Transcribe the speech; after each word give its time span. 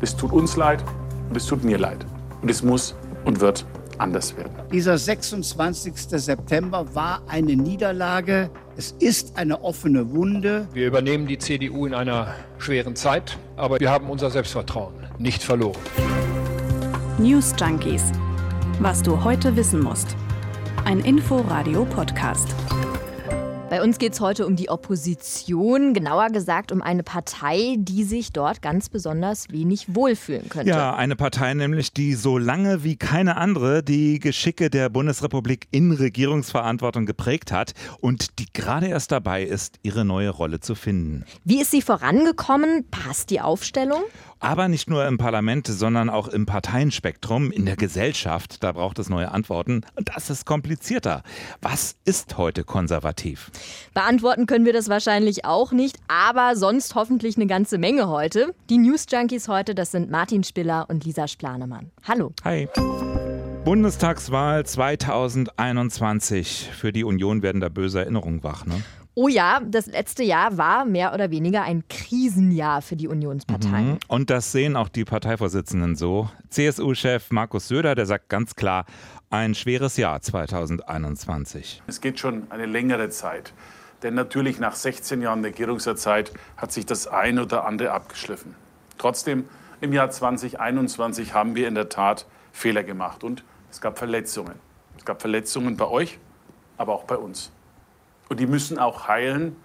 Es 0.00 0.16
tut 0.16 0.32
uns 0.32 0.56
leid 0.56 0.84
und 1.28 1.36
es 1.36 1.46
tut 1.46 1.64
mir 1.64 1.76
leid. 1.78 2.06
Und 2.40 2.50
es 2.50 2.62
muss 2.62 2.94
und 3.24 3.40
wird 3.40 3.66
anders 3.98 4.36
werden. 4.36 4.52
Dieser 4.72 4.96
26. 4.96 5.92
September 5.96 6.94
war 6.94 7.22
eine 7.26 7.56
Niederlage. 7.56 8.48
Es 8.76 8.94
ist 9.00 9.36
eine 9.36 9.64
offene 9.64 10.12
Wunde. 10.12 10.68
Wir 10.72 10.86
übernehmen 10.86 11.26
die 11.26 11.38
CDU 11.38 11.84
in 11.84 11.94
einer 11.94 12.28
schweren 12.58 12.94
Zeit, 12.94 13.38
aber 13.56 13.80
wir 13.80 13.90
haben 13.90 14.08
unser 14.08 14.30
Selbstvertrauen 14.30 14.94
nicht 15.18 15.42
verloren. 15.42 15.80
News 17.18 17.52
Junkies. 17.58 18.12
Was 18.78 19.02
du 19.02 19.24
heute 19.24 19.56
wissen 19.56 19.80
musst. 19.82 20.14
Ein 20.84 21.00
Info-Radio-Podcast. 21.00 22.54
Bei 23.70 23.82
uns 23.82 23.98
geht 23.98 24.14
es 24.14 24.20
heute 24.22 24.46
um 24.46 24.56
die 24.56 24.70
Opposition, 24.70 25.92
genauer 25.92 26.28
gesagt 26.28 26.72
um 26.72 26.80
eine 26.80 27.02
Partei, 27.02 27.76
die 27.78 28.02
sich 28.04 28.32
dort 28.32 28.62
ganz 28.62 28.88
besonders 28.88 29.50
wenig 29.50 29.94
wohlfühlen 29.94 30.48
könnte. 30.48 30.70
Ja, 30.70 30.94
eine 30.94 31.16
Partei 31.16 31.52
nämlich, 31.52 31.92
die 31.92 32.14
so 32.14 32.38
lange 32.38 32.82
wie 32.82 32.96
keine 32.96 33.36
andere 33.36 33.82
die 33.82 34.20
Geschicke 34.20 34.70
der 34.70 34.88
Bundesrepublik 34.88 35.68
in 35.70 35.92
Regierungsverantwortung 35.92 37.04
geprägt 37.04 37.52
hat 37.52 37.74
und 38.00 38.38
die 38.38 38.46
gerade 38.54 38.86
erst 38.86 39.12
dabei 39.12 39.42
ist, 39.42 39.78
ihre 39.82 40.06
neue 40.06 40.30
Rolle 40.30 40.60
zu 40.60 40.74
finden. 40.74 41.26
Wie 41.44 41.60
ist 41.60 41.70
sie 41.70 41.82
vorangekommen? 41.82 42.86
Passt 42.90 43.28
die 43.28 43.42
Aufstellung? 43.42 44.00
Aber 44.40 44.68
nicht 44.68 44.88
nur 44.88 45.04
im 45.06 45.18
Parlament, 45.18 45.66
sondern 45.66 46.08
auch 46.08 46.28
im 46.28 46.46
Parteienspektrum, 46.46 47.50
in 47.50 47.66
der 47.66 47.76
Gesellschaft. 47.76 48.62
Da 48.62 48.72
braucht 48.72 48.98
es 49.00 49.08
neue 49.08 49.32
Antworten. 49.32 49.82
Und 49.96 50.10
das 50.14 50.30
ist 50.30 50.46
komplizierter. 50.46 51.22
Was 51.60 51.96
ist 52.04 52.38
heute 52.38 52.62
konservativ? 52.62 53.50
Beantworten 53.94 54.46
können 54.46 54.64
wir 54.64 54.72
das 54.72 54.88
wahrscheinlich 54.88 55.44
auch 55.44 55.72
nicht, 55.72 55.96
aber 56.08 56.56
sonst 56.56 56.94
hoffentlich 56.94 57.36
eine 57.36 57.46
ganze 57.46 57.78
Menge 57.78 58.08
heute. 58.08 58.54
Die 58.70 58.78
News 58.78 59.06
Junkies 59.10 59.48
heute, 59.48 59.74
das 59.74 59.90
sind 59.90 60.10
Martin 60.10 60.44
Spiller 60.44 60.86
und 60.88 61.04
Lisa 61.04 61.28
Splanemann. 61.28 61.90
Hallo. 62.06 62.32
Hi. 62.44 62.68
Bundestagswahl 63.64 64.64
2021. 64.64 66.70
Für 66.72 66.92
die 66.92 67.04
Union 67.04 67.42
werden 67.42 67.60
da 67.60 67.68
böse 67.68 68.00
Erinnerungen 68.00 68.42
wach, 68.42 68.64
ne? 68.64 68.82
Oh 69.20 69.26
ja, 69.26 69.60
das 69.66 69.86
letzte 69.86 70.22
Jahr 70.22 70.58
war 70.58 70.84
mehr 70.84 71.12
oder 71.12 71.32
weniger 71.32 71.62
ein 71.62 71.82
Krisenjahr 71.88 72.82
für 72.82 72.94
die 72.94 73.08
Unionsparteien. 73.08 73.94
Mhm. 73.94 73.98
Und 74.06 74.30
das 74.30 74.52
sehen 74.52 74.76
auch 74.76 74.88
die 74.88 75.04
Parteivorsitzenden 75.04 75.96
so. 75.96 76.30
CSU-Chef 76.50 77.32
Markus 77.32 77.66
Söder, 77.66 77.96
der 77.96 78.06
sagt 78.06 78.28
ganz 78.28 78.54
klar, 78.54 78.86
ein 79.28 79.56
schweres 79.56 79.96
Jahr 79.96 80.20
2021. 80.20 81.82
Es 81.88 82.00
geht 82.00 82.20
schon 82.20 82.48
eine 82.52 82.66
längere 82.66 83.08
Zeit. 83.08 83.54
Denn 84.04 84.14
natürlich 84.14 84.60
nach 84.60 84.76
16 84.76 85.20
Jahren 85.20 85.44
Regierungszeit 85.44 86.32
hat 86.56 86.70
sich 86.70 86.86
das 86.86 87.08
ein 87.08 87.40
oder 87.40 87.66
andere 87.66 87.90
abgeschliffen. 87.90 88.54
Trotzdem, 88.98 89.46
im 89.80 89.92
Jahr 89.92 90.12
2021 90.12 91.34
haben 91.34 91.56
wir 91.56 91.66
in 91.66 91.74
der 91.74 91.88
Tat 91.88 92.24
Fehler 92.52 92.84
gemacht 92.84 93.24
und 93.24 93.42
es 93.68 93.80
gab 93.80 93.98
Verletzungen. 93.98 94.54
Es 94.96 95.04
gab 95.04 95.20
Verletzungen 95.20 95.76
bei 95.76 95.88
euch, 95.88 96.20
aber 96.76 96.94
auch 96.94 97.02
bei 97.02 97.16
uns. 97.16 97.50
Und 98.28 98.40
die 98.40 98.46
müssen 98.46 98.78
auch 98.78 99.08
heilen, 99.08 99.56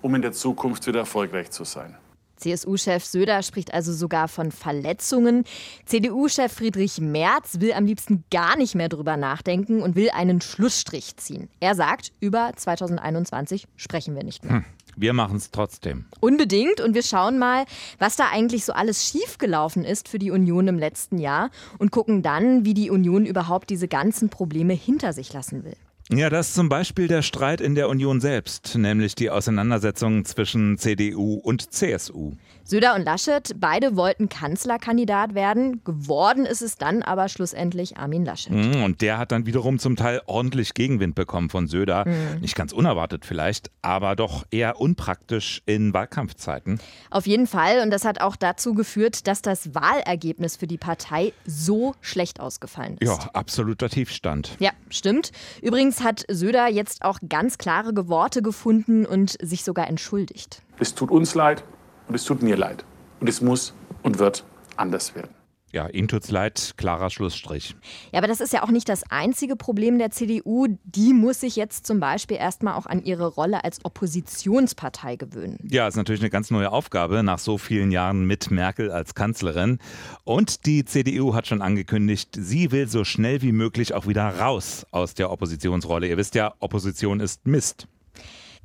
um 0.00 0.14
in 0.14 0.22
der 0.22 0.32
Zukunft 0.32 0.86
wieder 0.86 1.00
erfolgreich 1.00 1.50
zu 1.50 1.64
sein. 1.64 1.96
CSU-Chef 2.42 3.04
Söder 3.04 3.42
spricht 3.42 3.72
also 3.72 3.92
sogar 3.92 4.26
von 4.26 4.50
Verletzungen. 4.50 5.44
CDU-Chef 5.86 6.52
Friedrich 6.52 7.00
Merz 7.00 7.60
will 7.60 7.72
am 7.72 7.86
liebsten 7.86 8.24
gar 8.30 8.56
nicht 8.56 8.74
mehr 8.74 8.88
drüber 8.88 9.16
nachdenken 9.16 9.80
und 9.80 9.94
will 9.94 10.10
einen 10.10 10.40
Schlussstrich 10.40 11.16
ziehen. 11.16 11.48
Er 11.60 11.74
sagt, 11.74 12.12
über 12.20 12.52
2021 12.56 13.68
sprechen 13.76 14.16
wir 14.16 14.24
nicht 14.24 14.44
mehr. 14.44 14.54
Hm. 14.54 14.64
Wir 14.94 15.14
machen 15.14 15.36
es 15.36 15.50
trotzdem. 15.50 16.04
Unbedingt. 16.20 16.80
Und 16.80 16.94
wir 16.94 17.02
schauen 17.02 17.38
mal, 17.38 17.64
was 17.98 18.16
da 18.16 18.28
eigentlich 18.30 18.64
so 18.64 18.74
alles 18.74 19.08
schiefgelaufen 19.08 19.84
ist 19.84 20.08
für 20.08 20.18
die 20.18 20.30
Union 20.30 20.68
im 20.68 20.78
letzten 20.78 21.18
Jahr 21.18 21.50
und 21.78 21.92
gucken 21.92 22.22
dann, 22.22 22.66
wie 22.66 22.74
die 22.74 22.90
Union 22.90 23.24
überhaupt 23.24 23.70
diese 23.70 23.88
ganzen 23.88 24.28
Probleme 24.28 24.74
hinter 24.74 25.12
sich 25.14 25.32
lassen 25.32 25.64
will. 25.64 25.76
Ja, 26.14 26.28
das 26.28 26.48
ist 26.48 26.54
zum 26.54 26.68
Beispiel 26.68 27.08
der 27.08 27.22
Streit 27.22 27.60
in 27.62 27.74
der 27.74 27.88
Union 27.88 28.20
selbst, 28.20 28.76
nämlich 28.76 29.14
die 29.14 29.30
Auseinandersetzung 29.30 30.26
zwischen 30.26 30.76
CDU 30.76 31.36
und 31.36 31.72
CSU. 31.72 32.32
Söder 32.64 32.94
und 32.94 33.04
Laschet, 33.04 33.54
beide 33.58 33.96
wollten 33.96 34.28
Kanzlerkandidat 34.28 35.34
werden. 35.34 35.82
Geworden 35.84 36.46
ist 36.46 36.62
es 36.62 36.76
dann 36.76 37.02
aber 37.02 37.28
schlussendlich 37.28 37.96
Armin 37.96 38.24
Laschet. 38.24 38.52
Mhm, 38.52 38.84
und 38.84 39.00
der 39.00 39.18
hat 39.18 39.32
dann 39.32 39.46
wiederum 39.46 39.78
zum 39.78 39.96
Teil 39.96 40.22
ordentlich 40.26 40.74
Gegenwind 40.74 41.14
bekommen 41.14 41.50
von 41.50 41.66
Söder. 41.66 42.06
Mhm. 42.06 42.40
Nicht 42.40 42.54
ganz 42.54 42.72
unerwartet 42.72 43.24
vielleicht, 43.24 43.70
aber 43.82 44.14
doch 44.14 44.44
eher 44.50 44.80
unpraktisch 44.80 45.62
in 45.66 45.92
Wahlkampfzeiten. 45.92 46.78
Auf 47.10 47.26
jeden 47.26 47.46
Fall. 47.46 47.80
Und 47.82 47.90
das 47.90 48.04
hat 48.04 48.20
auch 48.20 48.36
dazu 48.36 48.74
geführt, 48.74 49.26
dass 49.26 49.42
das 49.42 49.74
Wahlergebnis 49.74 50.56
für 50.56 50.68
die 50.68 50.78
Partei 50.78 51.32
so 51.44 51.94
schlecht 52.00 52.38
ausgefallen 52.38 52.96
ist. 53.00 53.08
Ja, 53.08 53.30
absoluter 53.32 53.88
Tiefstand. 53.88 54.56
Ja, 54.60 54.70
stimmt. 54.88 55.32
Übrigens 55.62 56.01
hat 56.02 56.24
Söder 56.28 56.68
jetzt 56.68 57.04
auch 57.04 57.18
ganz 57.28 57.58
klare 57.58 57.92
Worte 58.08 58.42
gefunden 58.42 59.06
und 59.06 59.36
sich 59.42 59.64
sogar 59.64 59.88
entschuldigt. 59.88 60.62
Es 60.78 60.94
tut 60.94 61.10
uns 61.10 61.34
leid, 61.34 61.64
und 62.08 62.14
es 62.14 62.24
tut 62.24 62.42
mir 62.42 62.56
leid. 62.56 62.84
Und 63.20 63.28
es 63.28 63.40
muss 63.40 63.74
und 64.02 64.18
wird 64.18 64.44
anders 64.76 65.14
werden. 65.14 65.30
Ja, 65.72 65.88
Ihnen 65.88 66.06
tut's 66.06 66.30
leid, 66.30 66.74
klarer 66.76 67.08
Schlussstrich. 67.08 67.74
Ja, 68.12 68.18
aber 68.18 68.26
das 68.26 68.42
ist 68.42 68.52
ja 68.52 68.62
auch 68.62 68.70
nicht 68.70 68.90
das 68.90 69.04
einzige 69.10 69.56
Problem 69.56 69.98
der 69.98 70.10
CDU. 70.10 70.66
Die 70.84 71.14
muss 71.14 71.40
sich 71.40 71.56
jetzt 71.56 71.86
zum 71.86 71.98
Beispiel 71.98 72.36
erstmal 72.36 72.74
auch 72.74 72.84
an 72.84 73.02
ihre 73.02 73.26
Rolle 73.26 73.64
als 73.64 73.82
Oppositionspartei 73.82 75.16
gewöhnen. 75.16 75.58
Ja, 75.70 75.88
ist 75.88 75.96
natürlich 75.96 76.20
eine 76.20 76.28
ganz 76.28 76.50
neue 76.50 76.70
Aufgabe 76.70 77.22
nach 77.22 77.38
so 77.38 77.56
vielen 77.56 77.90
Jahren 77.90 78.26
mit 78.26 78.50
Merkel 78.50 78.90
als 78.90 79.14
Kanzlerin. 79.14 79.78
Und 80.24 80.66
die 80.66 80.84
CDU 80.84 81.34
hat 81.34 81.46
schon 81.46 81.62
angekündigt, 81.62 82.36
sie 82.38 82.70
will 82.70 82.86
so 82.86 83.04
schnell 83.04 83.40
wie 83.40 83.52
möglich 83.52 83.94
auch 83.94 84.06
wieder 84.06 84.28
raus 84.28 84.86
aus 84.90 85.14
der 85.14 85.30
Oppositionsrolle. 85.30 86.06
Ihr 86.06 86.18
wisst 86.18 86.34
ja, 86.34 86.52
Opposition 86.60 87.20
ist 87.20 87.46
Mist. 87.46 87.88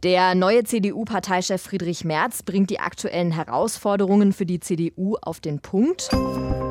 Der 0.04 0.36
neue 0.36 0.64
CDU-Parteichef 0.64 1.60
Friedrich 1.60 2.06
Merz 2.06 2.44
bringt 2.44 2.70
die 2.70 2.80
aktuellen 2.80 3.32
Herausforderungen 3.32 4.32
für 4.32 4.46
die 4.46 4.60
CDU 4.60 5.16
auf 5.24 5.40
den 5.40 5.60
Punkt. 5.60 6.12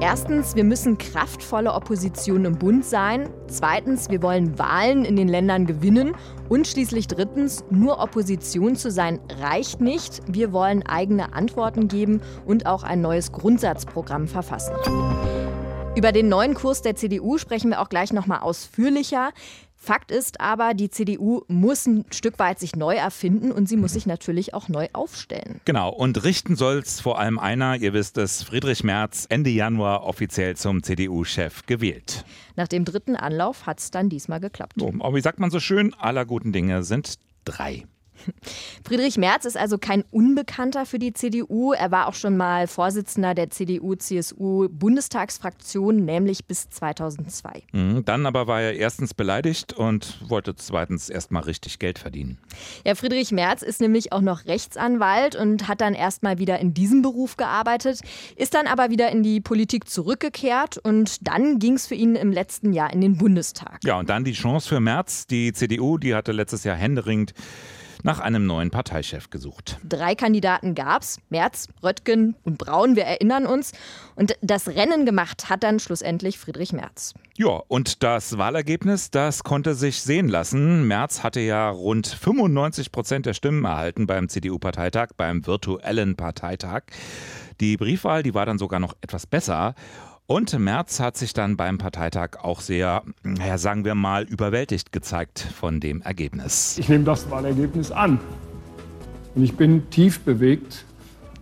Erstens, 0.01 0.55
wir 0.55 0.63
müssen 0.63 0.97
kraftvolle 0.97 1.73
Opposition 1.73 2.45
im 2.45 2.57
Bund 2.57 2.85
sein. 2.85 3.29
Zweitens, 3.49 4.11
wir 4.11 4.23
wollen 4.23 4.57
Wahlen 4.61 5.05
in 5.05 5.17
den 5.17 5.27
Ländern 5.27 5.67
gewinnen. 5.67 6.15
Und 6.49 6.69
schließlich 6.69 7.09
drittens, 7.09 7.65
nur 7.69 7.99
Opposition 7.99 8.77
zu 8.77 8.93
sein 8.93 9.19
reicht 9.41 9.81
nicht. 9.81 10.23
Wir 10.29 10.53
wollen 10.53 10.87
eigene 10.87 11.33
Antworten 11.33 11.89
geben 11.89 12.21
und 12.45 12.67
auch 12.67 12.85
ein 12.85 13.01
neues 13.01 13.33
Grundsatzprogramm 13.33 14.29
verfassen. 14.29 14.77
Über 15.97 16.13
den 16.13 16.29
neuen 16.29 16.53
Kurs 16.53 16.83
der 16.83 16.95
CDU 16.95 17.39
sprechen 17.39 17.71
wir 17.71 17.81
auch 17.81 17.89
gleich 17.89 18.13
nochmal 18.13 18.41
ausführlicher. 18.41 19.33
Fakt 19.77 20.11
ist 20.11 20.43
aber, 20.43 20.75
die 20.75 20.91
CDU 20.91 21.43
muss 21.49 21.87
ein 21.87 22.05
Stück 22.11 22.39
weit 22.39 22.59
sich 22.59 22.77
neu 22.77 22.97
erfinden 22.97 23.51
und 23.51 23.67
sie 23.67 23.79
muss 23.79 23.95
sich 23.95 24.05
natürlich 24.05 24.53
auch 24.53 24.69
neu 24.69 24.89
aufstellen. 24.93 25.63
Genau, 25.65 25.89
und 25.89 26.23
richten 26.23 26.55
soll 26.55 26.81
es 26.81 27.01
vor 27.01 27.19
allem 27.19 27.39
einer, 27.39 27.77
ihr 27.77 27.95
wisst 27.95 28.19
es, 28.19 28.43
Friedrich 28.43 28.85
Merz, 28.85 29.25
Ende 29.31 29.49
Januar 29.49 30.05
offiziell 30.05 30.55
zum 30.55 30.83
CDU-Chef 30.83 31.65
gewählt. 31.65 32.27
Nach 32.57 32.69
dem 32.69 32.85
dritten 32.85 33.17
Anlauf 33.17 33.65
hat 33.65 33.81
es 33.81 33.91
dann 33.91 34.11
diesmal 34.11 34.41
geklappt. 34.41 34.75
So, 34.77 34.93
aber 35.01 35.15
wie 35.15 35.23
sagt 35.23 35.41
man 35.41 35.51
so 35.51 35.61
schön, 35.61 35.95
aller 35.95 36.27
guten 36.27 36.53
Dinge 36.53 36.83
sind 36.83 37.15
drei. 37.47 37.85
Friedrich 38.87 39.17
Merz 39.17 39.45
ist 39.45 39.57
also 39.57 39.79
kein 39.79 40.05
Unbekannter 40.11 40.87
für 40.87 40.99
die 40.99 41.13
CDU. 41.13 41.73
Er 41.73 41.91
war 41.91 42.09
auch 42.09 42.15
schon 42.15 42.37
mal 42.37 42.67
Vorsitzender 42.67 43.35
der 43.35 43.51
CDU-CSU-Bundestagsfraktion, 43.51 46.05
nämlich 46.05 46.47
bis 46.47 46.69
2002. 46.71 47.63
Mhm, 47.73 48.05
dann 48.05 48.27
aber 48.27 48.47
war 48.47 48.61
er 48.61 48.75
erstens 48.75 49.15
beleidigt 49.15 49.73
und 49.73 50.19
wollte 50.29 50.55
zweitens 50.57 51.09
erstmal 51.09 51.43
richtig 51.43 51.79
Geld 51.79 51.99
verdienen. 51.99 52.39
Ja, 52.85 52.95
Friedrich 52.95 53.33
Merz 53.33 53.63
ist 53.63 53.81
nämlich 53.81 54.13
auch 54.13 54.21
noch 54.21 54.45
Rechtsanwalt 54.47 55.37
und 55.37 55.69
hat 55.69 55.81
dann 55.81 55.95
erstmal 55.95 56.39
wieder 56.39 56.59
in 56.59 56.75
diesem 56.75 57.03
Beruf 57.03 57.37
gearbeitet, 57.37 58.01
ist 58.37 58.55
dann 58.55 58.67
aber 58.67 58.91
wieder 58.91 59.11
in 59.11 59.23
die 59.23 59.41
Politik 59.41 59.89
zurückgekehrt 59.89 60.79
und 60.79 61.27
dann 61.27 61.59
ging 61.59 61.75
es 61.75 61.87
für 61.87 61.95
ihn 61.95 62.17
im 62.17 62.33
letzten 62.33 62.73
Jahr 62.73 62.93
in 62.93 63.01
den 63.01 63.17
Bundestag. 63.17 63.79
Ja, 63.85 63.99
und 63.99 64.11
dann 64.11 64.25
die 64.25 64.33
Chance 64.33 64.69
für 64.69 64.81
Merz. 64.81 65.27
Die 65.27 65.53
CDU, 65.53 65.99
die 65.99 66.15
hatte 66.15 66.33
letztes 66.33 66.65
Jahr 66.65 66.77
händeringend 66.77 67.35
nach 68.03 68.21
einem 68.21 68.47
neuen 68.47 68.71
Parteichef 68.71 69.31
gesucht. 69.31 69.79
Drei 69.83 70.15
Kandidaten 70.15 70.75
gab 70.75 71.03
es, 71.03 71.19
Merz, 71.31 71.69
Röttgen 71.83 72.37
und 72.45 72.59
Braun, 72.59 72.97
wir 72.97 73.05
erinnern 73.05 73.47
uns. 73.47 73.73
Und 74.15 74.37
das 74.41 74.69
Rennen 74.69 75.07
gemacht 75.07 75.51
hat 75.51 75.63
dann 75.63 75.79
schlussendlich 75.79 76.39
Friedrich 76.39 76.73
Merz. 76.73 77.15
Ja, 77.37 77.63
und 77.69 78.03
das 78.03 78.39
Wahlergebnis, 78.39 79.11
das 79.11 79.45
konnte 79.45 79.75
sich 79.75 80.01
sehen 80.01 80.29
lassen. 80.29 80.89
Merz 80.89 81.23
hatte 81.23 81.41
ja 81.41 81.69
rund 81.69 82.07
95 82.07 82.93
Prozent 82.93 83.27
der 83.27 83.35
Stimmen 83.35 83.65
erhalten 83.65 84.07
beim 84.07 84.29
CDU-Parteitag, 84.29 85.09
beim 85.17 85.47
virtuellen 85.47 86.17
Parteitag. 86.17 86.85
Die 87.61 87.77
Briefwahl, 87.77 88.23
die 88.23 88.35
war 88.35 88.47
dann 88.47 88.59
sogar 88.59 88.81
noch 88.81 88.95
etwas 89.01 89.27
besser. 89.27 89.75
Und 90.29 90.59
Merz 90.59 90.99
hat 90.99 91.17
sich 91.17 91.35
dann 91.35 91.57
beim 91.57 91.79
Parteitag 91.79 92.39
auch 92.43 92.61
sehr, 92.61 93.05
ja, 93.39 93.59
sagen 93.59 93.85
wir 93.85 93.95
mal, 93.95 94.25
überwältigt 94.25 94.91
gezeigt 94.91 95.39
von 95.39 95.79
dem 95.79 96.03
Ergebnis. 96.03 96.79
Ich 96.79 96.89
nehme 96.89 97.05
das 97.05 97.31
Wahlergebnis 97.31 97.93
an. 97.93 98.19
Und 99.37 99.45
ich 99.45 99.57
bin 99.57 99.89
tief 99.91 100.19
bewegt 100.21 100.85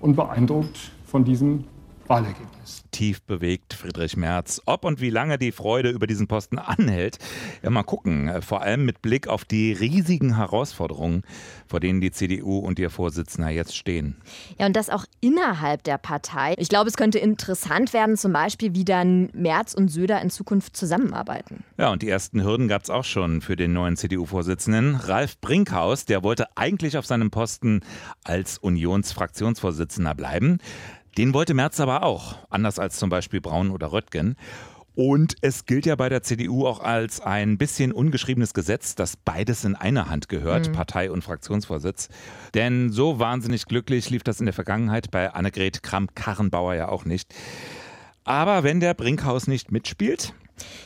und 0.01 0.17
beeindruckt 0.17 0.93
von 1.07 1.25
diesem 1.25 1.65
Wahlergebnis. 2.09 2.85
tief 2.91 3.23
bewegt, 3.23 3.75
Friedrich 3.75 4.17
Merz. 4.17 4.61
Ob 4.67 4.85
und 4.85 5.01
wie 5.01 5.11
lange 5.11 5.39
die 5.39 5.53
Freude 5.53 5.91
über 5.91 6.07
diesen 6.07 6.29
Posten 6.29 6.59
anhält, 6.59 7.19
ja 7.63 7.71
mal 7.71 7.83
gucken. 7.83 8.43
Vor 8.43 8.63
allem 8.63 8.85
mit 8.85 9.03
Blick 9.03 9.27
auf 9.27 9.45
die 9.45 9.73
riesigen 9.73 10.37
Herausforderungen, 10.37 11.23
vor 11.67 11.81
denen 11.81 12.01
die 12.01 12.11
CDU 12.11 12.59
und 12.59 12.79
ihr 12.79 12.91
Vorsitzender 12.91 13.51
jetzt 13.51 13.77
stehen. 13.77 14.17
Ja, 14.59 14.67
und 14.67 14.77
das 14.77 14.91
auch 14.91 15.05
innerhalb 15.21 15.83
der 15.85 15.99
Partei. 15.99 16.55
Ich 16.59 16.69
glaube, 16.69 16.89
es 16.89 16.97
könnte 16.97 17.19
interessant 17.19 17.93
werden, 17.93 18.17
zum 18.17 18.33
Beispiel, 18.33 18.75
wie 18.75 18.85
dann 18.85 19.31
Merz 19.33 19.75
und 19.75 19.89
Söder 19.89 20.21
in 20.21 20.31
Zukunft 20.31 20.77
zusammenarbeiten. 20.77 21.65
Ja, 21.79 21.91
und 21.91 22.03
die 22.03 22.09
ersten 22.09 22.43
Hürden 22.45 22.69
gab 22.69 22.83
es 22.83 22.91
auch 22.91 23.05
schon 23.05 23.41
für 23.41 23.57
den 23.57 23.73
neuen 23.73 23.97
CDU-Vorsitzenden. 23.97 24.97
Ralf 24.97 25.41
Brinkhaus, 25.41 26.05
der 26.05 26.23
wollte 26.23 26.47
eigentlich 26.57 26.97
auf 26.97 27.07
seinem 27.07 27.31
Posten 27.31 27.81
als 28.25 28.59
Unionsfraktionsvorsitzender 28.59 30.15
bleiben. 30.15 30.59
Den 31.17 31.33
wollte 31.35 31.55
Merz 31.55 31.79
aber 31.81 32.03
auch, 32.03 32.37
anders 32.51 32.79
als 32.79 32.99
zum 32.99 33.11
Beispiel 33.11 33.41
Braun 33.41 33.71
oder 33.71 33.93
Röttgen. 33.93 34.37
Und 34.97 35.35
es 35.41 35.67
gilt 35.67 35.87
ja 35.87 35.97
bei 35.97 36.09
der 36.09 36.23
CDU 36.23 36.67
auch 36.67 36.81
als 36.81 37.21
ein 37.21 37.59
bisschen 37.59 37.93
ungeschriebenes 37.93 38.55
Gesetz, 38.55 38.95
dass 38.95 39.17
beides 39.17 39.65
in 39.65 39.75
einer 39.75 40.09
Hand 40.09 40.29
gehört, 40.29 40.69
mhm. 40.69 40.73
Partei 40.73 41.11
und 41.11 41.23
Fraktionsvorsitz. 41.23 42.09
Denn 42.55 42.91
so 42.91 43.19
wahnsinnig 43.19 43.67
glücklich 43.67 44.11
lief 44.11 44.23
das 44.23 44.39
in 44.39 44.47
der 44.47 44.53
Vergangenheit 44.53 45.11
bei 45.11 45.33
Annegret 45.33 45.83
Kramp-Karrenbauer 45.83 46.75
ja 46.75 46.89
auch 46.89 47.05
nicht. 47.05 47.35
Aber 48.23 48.63
wenn 48.63 48.81
der 48.81 48.95
Brinkhaus 48.95 49.49
nicht 49.49 49.73
mitspielt, 49.73 50.33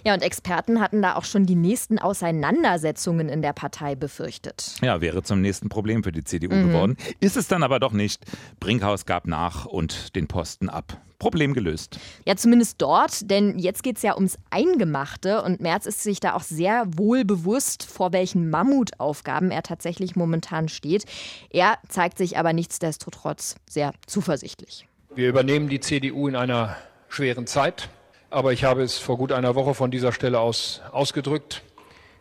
ja, 0.04 0.14
und 0.14 0.22
Experten 0.22 0.80
hatten 0.80 1.02
da 1.02 1.16
auch 1.16 1.24
schon 1.24 1.46
die 1.46 1.54
nächsten 1.54 1.98
Auseinandersetzungen 1.98 3.28
in 3.28 3.42
der 3.42 3.52
Partei 3.52 3.94
befürchtet. 3.94 4.76
Ja, 4.82 5.00
wäre 5.00 5.22
zum 5.22 5.40
nächsten 5.40 5.68
Problem 5.68 6.02
für 6.02 6.12
die 6.12 6.24
CDU 6.24 6.54
mhm. 6.54 6.68
geworden. 6.68 6.96
Ist 7.20 7.36
es 7.36 7.48
dann 7.48 7.62
aber 7.62 7.80
doch 7.80 7.92
nicht. 7.92 8.24
Brinkhaus 8.60 9.06
gab 9.06 9.26
nach 9.26 9.66
und 9.66 10.14
den 10.16 10.28
Posten 10.28 10.68
ab. 10.68 11.00
Problem 11.18 11.52
gelöst. 11.52 11.98
Ja, 12.26 12.36
zumindest 12.36 12.80
dort, 12.80 13.28
denn 13.28 13.58
jetzt 13.58 13.82
geht 13.82 13.96
es 13.96 14.02
ja 14.02 14.14
ums 14.14 14.38
Eingemachte 14.50 15.42
und 15.42 15.60
Merz 15.60 15.86
ist 15.86 16.02
sich 16.02 16.20
da 16.20 16.34
auch 16.34 16.42
sehr 16.42 16.84
wohl 16.96 17.24
bewusst, 17.24 17.84
vor 17.84 18.12
welchen 18.12 18.50
Mammutaufgaben 18.50 19.50
er 19.50 19.64
tatsächlich 19.64 20.14
momentan 20.14 20.68
steht. 20.68 21.06
Er 21.50 21.78
zeigt 21.88 22.18
sich 22.18 22.38
aber 22.38 22.52
nichtsdestotrotz 22.52 23.56
sehr 23.68 23.92
zuversichtlich. 24.06 24.86
Wir 25.14 25.28
übernehmen 25.28 25.68
die 25.68 25.80
CDU 25.80 26.28
in 26.28 26.36
einer 26.36 26.76
schweren 27.08 27.48
Zeit. 27.48 27.88
Aber 28.30 28.52
ich 28.52 28.64
habe 28.64 28.82
es 28.82 28.98
vor 28.98 29.16
gut 29.16 29.32
einer 29.32 29.54
Woche 29.54 29.74
von 29.74 29.90
dieser 29.90 30.12
Stelle 30.12 30.40
aus 30.40 30.82
ausgedrückt. 30.92 31.62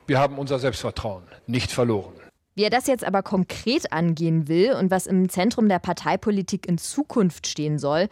Wir 0.06 0.19
haben 0.19 0.38
unser 0.38 0.57
Selbstvertrauen 0.57 1.24
nicht 1.48 1.71
verloren. 1.71 2.13
Wie 2.56 2.63
er 2.63 2.69
das 2.69 2.88
jetzt 2.88 3.04
aber 3.04 3.21
konkret 3.21 3.92
angehen 3.92 4.48
will 4.48 4.74
und 4.74 4.89
was 4.89 5.06
im 5.06 5.30
Zentrum 5.30 5.69
der 5.69 5.80
Parteipolitik 5.80 6.68
in 6.68 6.77
Zukunft 6.77 7.45
stehen 7.45 7.77
soll, 7.77 8.07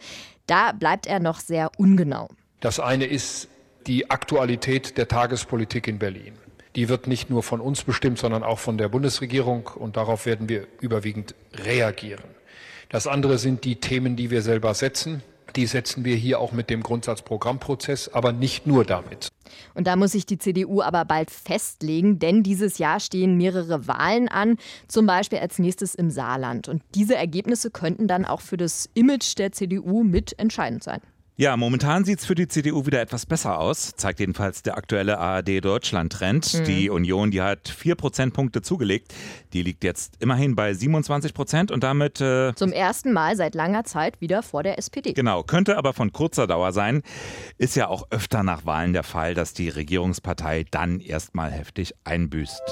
da 0.46 0.72
bleibt 0.72 1.06
er 1.06 1.18
noch 1.18 1.40
sehr 1.40 1.70
ungenau. 1.78 2.28
Das 2.60 2.78
eine 2.78 3.06
ist 3.06 3.48
die 3.86 4.10
Aktualität 4.10 4.98
der 4.98 5.08
Tagespolitik 5.08 5.88
in 5.88 5.98
Berlin. 5.98 6.34
Die 6.76 6.88
wird 6.88 7.06
nicht 7.06 7.30
nur 7.30 7.42
von 7.42 7.60
uns 7.60 7.82
bestimmt, 7.82 8.18
sondern 8.18 8.42
auch 8.42 8.58
von 8.58 8.76
der 8.76 8.88
Bundesregierung 8.88 9.68
und 9.74 9.96
darauf 9.96 10.26
werden 10.26 10.48
wir 10.48 10.66
überwiegend 10.80 11.34
reagieren. 11.54 12.24
Das 12.88 13.06
andere 13.06 13.38
sind 13.38 13.64
die 13.64 13.76
Themen, 13.76 14.14
die 14.14 14.30
wir 14.30 14.42
selber 14.42 14.74
setzen. 14.74 15.22
Die 15.56 15.66
setzen 15.66 16.04
wir 16.04 16.16
hier 16.16 16.38
auch 16.38 16.52
mit 16.52 16.68
dem 16.68 16.82
Grundsatzprogrammprozess, 16.82 18.10
aber 18.10 18.32
nicht 18.32 18.66
nur 18.66 18.84
damit. 18.84 19.28
Und 19.74 19.86
da 19.86 19.96
muss 19.96 20.12
sich 20.12 20.26
die 20.26 20.38
CDU 20.38 20.82
aber 20.82 21.06
bald 21.06 21.30
festlegen, 21.30 22.18
denn 22.18 22.42
dieses 22.42 22.76
Jahr 22.76 23.00
stehen 23.00 23.38
mehrere 23.38 23.88
Wahlen 23.88 24.28
an, 24.28 24.58
zum 24.86 25.06
Beispiel 25.06 25.38
als 25.38 25.58
nächstes 25.58 25.94
im 25.94 26.10
Saarland. 26.10 26.68
Und 26.68 26.82
diese 26.94 27.16
Ergebnisse 27.16 27.70
könnten 27.70 28.06
dann 28.06 28.26
auch 28.26 28.42
für 28.42 28.58
das 28.58 28.90
Image 28.92 29.38
der 29.38 29.52
CDU 29.52 30.04
mitentscheidend 30.04 30.84
sein. 30.84 31.00
Ja, 31.38 31.54
momentan 31.58 32.06
sieht 32.06 32.20
es 32.20 32.24
für 32.24 32.34
die 32.34 32.48
CDU 32.48 32.86
wieder 32.86 33.02
etwas 33.02 33.26
besser 33.26 33.58
aus, 33.58 33.94
zeigt 33.94 34.20
jedenfalls 34.20 34.62
der 34.62 34.78
aktuelle 34.78 35.18
ARD-Deutschland-Trend. 35.18 36.60
Mhm. 36.60 36.64
Die 36.64 36.88
Union, 36.88 37.30
die 37.30 37.42
hat 37.42 37.68
vier 37.68 37.94
Prozentpunkte 37.94 38.62
zugelegt. 38.62 39.12
Die 39.52 39.62
liegt 39.62 39.84
jetzt 39.84 40.14
immerhin 40.20 40.56
bei 40.56 40.72
27 40.72 41.34
Prozent 41.34 41.70
und 41.70 41.82
damit. 41.82 42.22
Äh, 42.22 42.54
Zum 42.54 42.72
ersten 42.72 43.12
Mal 43.12 43.36
seit 43.36 43.54
langer 43.54 43.84
Zeit 43.84 44.22
wieder 44.22 44.42
vor 44.42 44.62
der 44.62 44.78
SPD. 44.78 45.12
Genau, 45.12 45.42
könnte 45.42 45.76
aber 45.76 45.92
von 45.92 46.10
kurzer 46.10 46.46
Dauer 46.46 46.72
sein. 46.72 47.02
Ist 47.58 47.76
ja 47.76 47.88
auch 47.88 48.06
öfter 48.08 48.42
nach 48.42 48.64
Wahlen 48.64 48.94
der 48.94 49.02
Fall, 49.02 49.34
dass 49.34 49.52
die 49.52 49.68
Regierungspartei 49.68 50.64
dann 50.70 51.00
erstmal 51.00 51.50
heftig 51.50 51.92
einbüßt. 52.04 52.62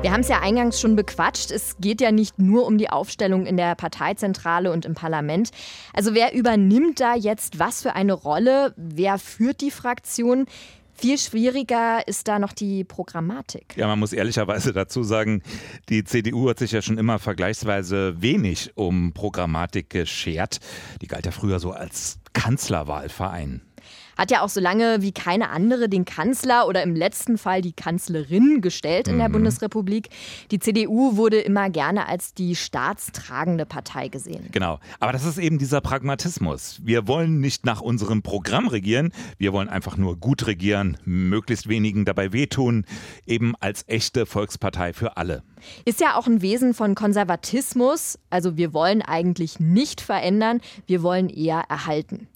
Wir 0.00 0.12
haben 0.12 0.20
es 0.20 0.28
ja 0.28 0.40
eingangs 0.40 0.80
schon 0.80 0.94
bequatscht. 0.94 1.50
Es 1.50 1.76
geht 1.80 2.00
ja 2.00 2.12
nicht 2.12 2.38
nur 2.38 2.66
um 2.66 2.78
die 2.78 2.88
Aufstellung 2.88 3.46
in 3.46 3.56
der 3.56 3.74
Parteizentrale 3.74 4.70
und 4.70 4.84
im 4.84 4.94
Parlament. 4.94 5.50
Also 5.92 6.14
wer 6.14 6.32
übernimmt 6.34 7.00
da 7.00 7.16
jetzt 7.16 7.58
was 7.58 7.82
für 7.82 7.94
eine 7.94 8.12
Rolle? 8.12 8.74
Wer 8.76 9.18
führt 9.18 9.60
die 9.60 9.72
Fraktion? 9.72 10.46
Viel 10.94 11.18
schwieriger 11.18 12.06
ist 12.06 12.28
da 12.28 12.38
noch 12.38 12.52
die 12.52 12.84
Programmatik. 12.84 13.76
Ja, 13.76 13.88
man 13.88 13.98
muss 13.98 14.12
ehrlicherweise 14.12 14.72
dazu 14.72 15.02
sagen, 15.02 15.42
die 15.88 16.04
CDU 16.04 16.48
hat 16.48 16.60
sich 16.60 16.70
ja 16.70 16.80
schon 16.80 16.96
immer 16.96 17.18
vergleichsweise 17.18 18.22
wenig 18.22 18.72
um 18.76 19.12
Programmatik 19.12 19.90
geschert. 19.90 20.60
Die 21.02 21.08
galt 21.08 21.26
ja 21.26 21.32
früher 21.32 21.58
so 21.58 21.72
als 21.72 22.20
Kanzlerwahlverein 22.34 23.67
hat 24.16 24.30
ja 24.30 24.42
auch 24.42 24.48
so 24.48 24.60
lange 24.60 25.00
wie 25.00 25.12
keine 25.12 25.50
andere 25.50 25.88
den 25.88 26.04
Kanzler 26.04 26.66
oder 26.66 26.82
im 26.82 26.94
letzten 26.94 27.38
Fall 27.38 27.62
die 27.62 27.72
Kanzlerin 27.72 28.60
gestellt 28.60 29.08
in 29.08 29.18
der 29.18 29.28
mhm. 29.28 29.34
Bundesrepublik. 29.34 30.08
Die 30.50 30.58
CDU 30.58 31.16
wurde 31.16 31.38
immer 31.38 31.70
gerne 31.70 32.08
als 32.08 32.34
die 32.34 32.56
staatstragende 32.56 33.66
Partei 33.66 34.08
gesehen. 34.08 34.48
Genau. 34.52 34.80
Aber 35.00 35.12
das 35.12 35.24
ist 35.24 35.38
eben 35.38 35.58
dieser 35.58 35.80
Pragmatismus. 35.80 36.80
Wir 36.82 37.06
wollen 37.06 37.40
nicht 37.40 37.64
nach 37.64 37.80
unserem 37.80 38.22
Programm 38.22 38.68
regieren, 38.68 39.12
wir 39.38 39.52
wollen 39.52 39.68
einfach 39.68 39.96
nur 39.96 40.16
gut 40.16 40.46
regieren, 40.46 40.96
möglichst 41.04 41.68
wenigen 41.68 42.04
dabei 42.04 42.32
wehtun, 42.32 42.84
eben 43.26 43.54
als 43.60 43.84
echte 43.86 44.26
Volkspartei 44.26 44.92
für 44.92 45.16
alle. 45.16 45.42
Ist 45.84 46.00
ja 46.00 46.16
auch 46.16 46.26
ein 46.26 46.42
Wesen 46.42 46.74
von 46.74 46.94
Konservatismus. 46.94 48.18
Also 48.30 48.56
wir 48.56 48.72
wollen 48.72 49.02
eigentlich 49.02 49.60
nicht 49.60 50.00
verändern, 50.00 50.60
wir 50.86 51.02
wollen 51.02 51.28
eher 51.28 51.64
erhalten. 51.68 52.28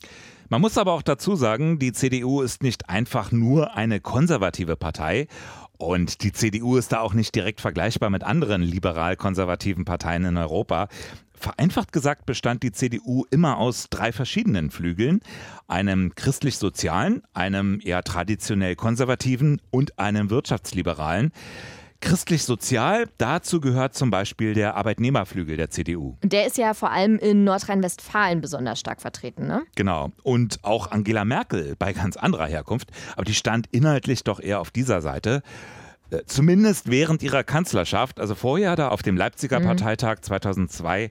Man 0.53 0.61
muss 0.61 0.77
aber 0.77 0.93
auch 0.93 1.01
dazu 1.01 1.35
sagen, 1.35 1.79
die 1.79 1.95
CDU 1.95 2.43
ist 2.43 2.63
nicht 2.63 2.91
einfach 2.91 3.33
nur 3.33 3.75
eine 3.75 4.01
konservative 4.01 4.77
Partei. 4.77 5.27
Und 5.79 6.23
die 6.23 6.33
CDU 6.33 6.77
ist 6.77 6.93
da 6.93 7.01
auch 7.01 7.15
nicht 7.15 7.35
direkt 7.35 7.63
vergleichbar 7.63 8.11
mit 8.11 8.23
anderen 8.23 8.61
liberal-konservativen 8.61 9.87
Parteien 9.87 10.27
in 10.27 10.37
Europa. 10.37 10.89
Vereinfacht 11.33 11.91
gesagt 11.91 12.27
bestand 12.27 12.63
die 12.65 12.71
CDU 12.71 13.25
immer 13.31 13.57
aus 13.57 13.87
drei 13.89 14.13
verschiedenen 14.13 14.71
Flügeln, 14.71 15.23
einem 15.69 16.15
christlich-sozialen, 16.17 17.23
einem 17.33 17.81
eher 17.83 18.03
traditionell 18.03 18.77
konservativen 18.77 19.59
und 19.71 19.99
einem 19.99 20.29
wirtschaftsliberalen. 20.29 21.33
Christlich-sozial, 22.03 23.09
dazu 23.17 23.61
gehört 23.61 23.95
zum 23.95 24.11
Beispiel 24.11 24.55
der 24.55 24.75
Arbeitnehmerflügel 24.77 25.57
der 25.57 25.71
CDU. 25.71 26.17
Der 26.23 26.47
ist 26.47 26.59
ja 26.59 26.75
vor 26.75 26.91
allem 26.91 27.17
in 27.19 27.45
Nordrhein-Westfalen 27.45 28.41
besonders 28.41 28.81
stark 28.81 29.01
vertreten, 29.01 29.47
ne? 29.47 29.63
Genau. 29.77 30.11
Und 30.25 30.59
auch 30.63 30.91
Angela 30.91 31.25
Merkel 31.25 31.77
bei 31.79 31.93
ganz 31.93 32.17
anderer 32.17 32.47
Herkunft. 32.47 32.91
Aber 33.15 33.25
die 33.25 33.35
stand 33.35 33.69
inhaltlich 33.71 34.25
doch 34.25 34.41
eher 34.41 34.61
auf 34.61 34.73
dieser 34.73 35.01
Seite. 35.01 35.43
Äh, 36.13 36.25
zumindest 36.27 36.91
während 36.91 37.23
ihrer 37.23 37.45
Kanzlerschaft, 37.45 38.21
also 38.21 38.35
vorher 38.35 38.77
da 38.77 38.89
auf 38.89 39.03
dem 39.03 39.17
Leipziger 39.17 39.61
mhm. 39.61 39.65
Parteitag 39.65 40.21
2002, 40.21 41.11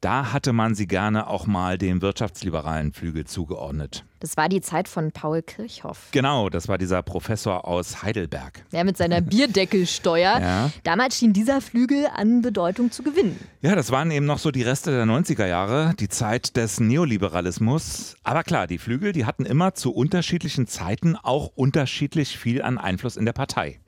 da 0.00 0.32
hatte 0.32 0.52
man 0.52 0.74
sie 0.74 0.86
gerne 0.86 1.26
auch 1.26 1.46
mal 1.46 1.78
dem 1.78 2.00
wirtschaftsliberalen 2.00 2.92
Flügel 2.92 3.26
zugeordnet. 3.26 4.04
Das 4.20 4.36
war 4.36 4.48
die 4.48 4.60
Zeit 4.60 4.88
von 4.88 5.12
Paul 5.12 5.42
Kirchhoff. 5.42 6.08
Genau, 6.10 6.48
das 6.48 6.66
war 6.66 6.76
dieser 6.76 7.02
Professor 7.02 7.66
aus 7.66 8.02
Heidelberg. 8.02 8.64
Ja, 8.72 8.82
mit 8.82 8.96
seiner 8.96 9.20
Bierdeckelsteuer. 9.20 10.38
ja. 10.40 10.70
Damals 10.82 11.18
schien 11.18 11.32
dieser 11.32 11.60
Flügel 11.60 12.06
an 12.14 12.42
Bedeutung 12.42 12.90
zu 12.90 13.02
gewinnen. 13.02 13.38
Ja, 13.60 13.74
das 13.74 13.90
waren 13.90 14.10
eben 14.10 14.26
noch 14.26 14.38
so 14.38 14.50
die 14.50 14.62
Reste 14.62 14.90
der 14.90 15.04
90er 15.04 15.46
Jahre, 15.46 15.94
die 15.98 16.08
Zeit 16.08 16.56
des 16.56 16.80
Neoliberalismus. 16.80 18.16
Aber 18.24 18.42
klar, 18.42 18.66
die 18.66 18.78
Flügel, 18.78 19.12
die 19.12 19.24
hatten 19.24 19.44
immer 19.44 19.74
zu 19.74 19.92
unterschiedlichen 19.92 20.66
Zeiten 20.66 21.16
auch 21.16 21.52
unterschiedlich 21.54 22.38
viel 22.38 22.62
an 22.62 22.78
Einfluss 22.78 23.16
in 23.16 23.24
der 23.24 23.32
Partei. 23.32 23.80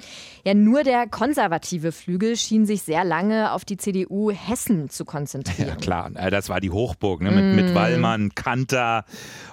Ja, 0.45 0.55
nur 0.55 0.85
der 0.85 1.07
konservative 1.07 1.93
Flügel 1.93 2.37
schien 2.37 2.65
sich 2.65 2.83
sehr 2.83 3.05
lange 3.05 3.53
auf 3.53 3.65
die 3.65 3.77
CDU 3.77 4.31
Hessen 4.31 4.89
zu 4.89 5.05
konzentrieren. 5.05 5.69
Ja, 5.69 5.77
klar, 5.77 6.11
äh, 6.15 6.31
das 6.31 6.49
war 6.49 6.61
die 6.61 6.71
Hochburg 6.71 7.21
ne? 7.21 7.31
mit, 7.31 7.45
mm. 7.45 7.57
mit 7.57 7.75
Wallmann, 7.75 8.35
Kanter 8.35 9.05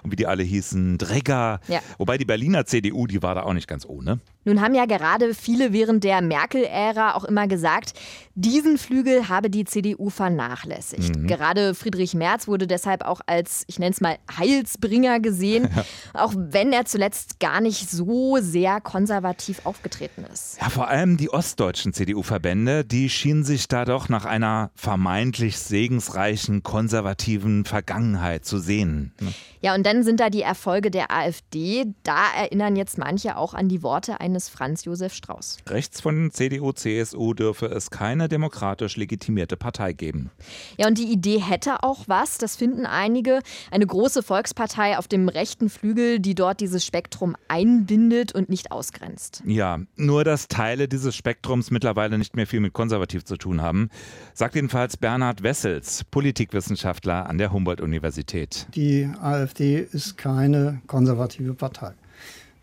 und 0.04 0.12
wie 0.12 0.16
die 0.16 0.28
alle 0.28 0.44
hießen, 0.44 0.67
Dregger. 0.74 1.60
Ja. 1.68 1.80
Wobei 1.98 2.18
die 2.18 2.26
Berliner 2.26 2.66
CDU, 2.66 3.08
die 3.08 3.22
war 3.22 3.36
da 3.36 3.44
auch 3.44 3.54
nicht 3.54 3.68
ganz 3.68 3.86
ohne. 3.86 4.20
Nun 4.48 4.62
haben 4.62 4.74
ja 4.74 4.86
gerade 4.86 5.34
viele 5.34 5.74
während 5.74 6.06
der 6.06 6.22
Merkel-Ära 6.22 7.16
auch 7.16 7.26
immer 7.26 7.50
gesagt, 7.50 7.94
diesen 8.34 8.78
Flügel 8.78 9.28
habe 9.28 9.50
die 9.50 9.66
CDU 9.66 10.10
vernachlässigt. 10.10 11.18
Mhm. 11.18 11.28
Gerade 11.28 11.76
Friedrich 11.76 12.14
Merz 12.14 12.48
wurde 12.48 12.66
deshalb 12.66 13.04
auch 13.04 13.20
als, 13.26 13.66
ich 13.68 13.78
nenne 13.78 13.92
es 13.92 14.00
mal, 14.00 14.18
Heilsbringer 14.38 15.20
gesehen, 15.20 15.68
auch 16.14 16.34
wenn 16.34 16.72
er 16.72 16.86
zuletzt 16.86 17.42
gar 17.42 17.60
nicht 17.60 17.90
so 17.90 18.38
sehr 18.40 18.80
konservativ 18.80 19.66
aufgetreten 19.66 20.24
ist. 20.32 20.60
Ja, 20.62 20.70
vor 20.70 20.88
allem 20.88 21.18
die 21.18 21.30
ostdeutschen 21.30 21.92
CDU-Verbände, 21.92 22.86
die 22.86 23.10
schienen 23.10 23.44
sich 23.44 23.68
da 23.68 23.84
doch 23.84 24.08
nach 24.08 24.24
einer 24.24 24.72
vermeintlich 24.76 25.58
segensreichen 25.58 26.64
konservativen 26.64 27.66
Vergangenheit 27.66 28.46
zu 28.46 28.60
sehen. 28.60 29.12
Ja, 29.60 29.76
und 29.76 29.86
dann 29.86 30.04
sind 30.04 30.22
da 30.22 30.30
die 30.30 30.44
Erfolge 30.58 30.90
der 30.90 31.12
AfD. 31.12 31.86
Da 32.02 32.34
erinnern 32.36 32.76
jetzt 32.76 32.98
manche 32.98 33.38
auch 33.38 33.54
an 33.54 33.70
die 33.70 33.84
Worte 33.84 34.20
eines 34.20 34.50
Franz 34.50 34.86
Josef 34.86 35.14
Strauß. 35.14 35.58
Rechts 35.68 36.02
von 36.02 36.32
CDU, 36.32 36.72
CSU 36.72 37.36
dürfe 37.36 37.68
es 37.68 37.92
keine 37.92 38.28
demokratisch 38.28 38.98
legitimierte 38.98 39.56
Partei 39.56 39.94
geben. 39.94 40.32
Ja, 40.80 40.88
und 40.88 40.98
die 40.98 41.12
Idee 41.12 41.40
hätte 41.40 41.84
auch 41.84 42.06
was, 42.08 42.40
das 42.40 42.56
finden 42.56 42.88
einige. 42.88 43.42
Eine 43.70 43.86
große 43.86 44.24
Volkspartei 44.24 44.98
auf 44.98 45.08
dem 45.08 45.30
rechten 45.30 45.70
Flügel, 45.70 46.20
die 46.20 46.34
dort 46.34 46.60
dieses 46.60 46.84
Spektrum 46.84 47.36
einbindet 47.48 48.34
und 48.34 48.50
nicht 48.50 48.72
ausgrenzt. 48.72 49.44
Ja, 49.46 49.82
nur 49.96 50.24
dass 50.24 50.48
Teile 50.48 50.88
dieses 50.88 51.16
Spektrums 51.16 51.70
mittlerweile 51.70 52.18
nicht 52.18 52.36
mehr 52.36 52.48
viel 52.48 52.62
mit 52.62 52.74
konservativ 52.74 53.26
zu 53.26 53.38
tun 53.38 53.62
haben, 53.62 53.92
sagt 54.34 54.56
jedenfalls 54.56 54.98
Bernhard 54.98 55.44
Wessels, 55.44 56.04
Politikwissenschaftler 56.06 57.30
an 57.30 57.38
der 57.38 57.54
Humboldt-Universität. 57.54 58.66
Die 58.74 59.08
AfD 59.22 59.88
ist 59.92 60.18
keine 60.48 60.82
konservative 60.88 61.54
Partei. 61.54 61.92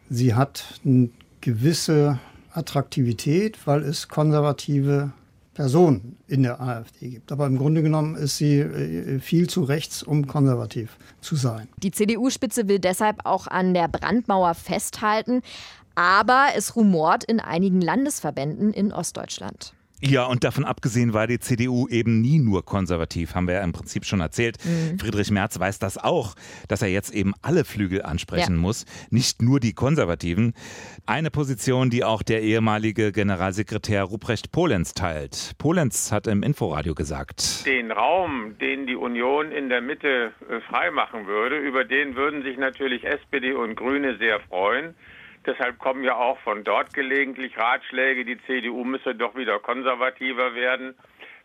Sie 0.09 0.35
hat 0.35 0.81
eine 0.85 1.11
gewisse 1.41 2.19
Attraktivität, 2.53 3.67
weil 3.67 3.83
es 3.83 4.09
konservative 4.09 5.13
Personen 5.53 6.17
in 6.27 6.43
der 6.43 6.61
AfD 6.61 7.11
gibt. 7.11 7.31
Aber 7.31 7.47
im 7.47 7.59
Grunde 7.59 7.83
genommen 7.83 8.17
ist 8.17 8.39
sie 8.39 8.59
äh, 8.59 9.21
viel 9.21 9.49
zu 9.49 9.63
rechts, 9.65 10.03
um 10.03 10.27
konservativ 10.27 10.97
zu 11.21 11.37
sein. 11.37 11.69
Die 11.83 11.91
CDU-Spitze 11.91 12.69
will 12.69 12.79
deshalb 12.79 13.21
auch 13.25 13.47
an 13.47 13.75
der 13.75 13.89
Brandmauer 13.89 14.55
festhalten. 14.55 15.43
Aber 15.95 16.49
es 16.57 16.75
rumort 16.75 17.23
in 17.23 17.39
einigen 17.39 17.81
Landesverbänden 17.81 18.73
in 18.73 18.93
Ostdeutschland. 18.93 19.75
Ja, 20.07 20.27
und 20.27 20.45
davon 20.45 20.65
abgesehen 20.65 21.15
war 21.15 21.27
die 21.27 21.39
CDU 21.39 21.89
eben 21.89 22.21
nie 22.21 22.39
nur 22.39 22.65
konservativ, 22.65 23.35
haben 23.35 23.47
wir 23.47 23.55
ja 23.55 23.65
im 23.65 23.73
Prinzip 23.73 24.05
schon 24.05 24.21
erzählt. 24.21 24.59
Mhm. 24.63 24.99
Friedrich 24.99 25.31
Merz 25.31 25.59
weiß 25.59 25.79
das 25.79 25.97
auch, 25.97 26.35
dass 26.69 26.83
er 26.83 26.89
jetzt 26.89 27.15
eben 27.15 27.33
alle 27.41 27.65
Flügel 27.65 28.03
ansprechen 28.03 28.57
ja. 28.57 28.61
muss, 28.61 28.85
nicht 29.11 29.41
nur 29.41 29.61
die 29.61 29.73
Konservativen. 29.73 30.53
Eine 31.07 31.31
Position, 31.31 31.89
die 31.89 32.05
auch 32.05 32.23
der 32.23 32.43
ehemalige 32.43 33.13
Generalsekretär 33.13 34.03
Ruprecht 34.03 34.53
Polenz 34.53 34.93
teilt. 34.93 35.53
Polenz 35.57 36.13
hat 36.13 36.27
im 36.27 36.43
Inforadio 36.43 36.95
gesagt. 36.95 37.65
Den 37.65 37.91
Raum, 37.91 38.57
den 38.61 38.87
die 38.87 38.97
Union 38.97 39.53
in 39.53 39.71
der 39.71 39.81
Mitte 39.81 40.33
äh, 40.51 40.61
freimachen 40.69 41.27
würde, 41.27 41.57
über 41.57 41.85
den 41.85 42.15
würden 42.15 42.43
sich 42.43 42.59
natürlich 42.59 43.05
SPD 43.05 43.55
und 43.55 43.75
Grüne 43.75 44.19
sehr 44.19 44.41
freuen. 44.41 44.95
Deshalb 45.47 45.79
kommen 45.79 46.05
ja 46.05 46.17
auch 46.17 46.39
von 46.41 46.65
dort 46.65 46.95
gelegentlich 46.95 47.59
Ratschläge, 47.59 48.25
die 48.25 48.39
CDU 48.47 48.85
müsse 48.85 49.15
doch 49.15 49.37
wieder 49.37 49.59
konservativer 49.59 50.55
werden. 50.55 50.95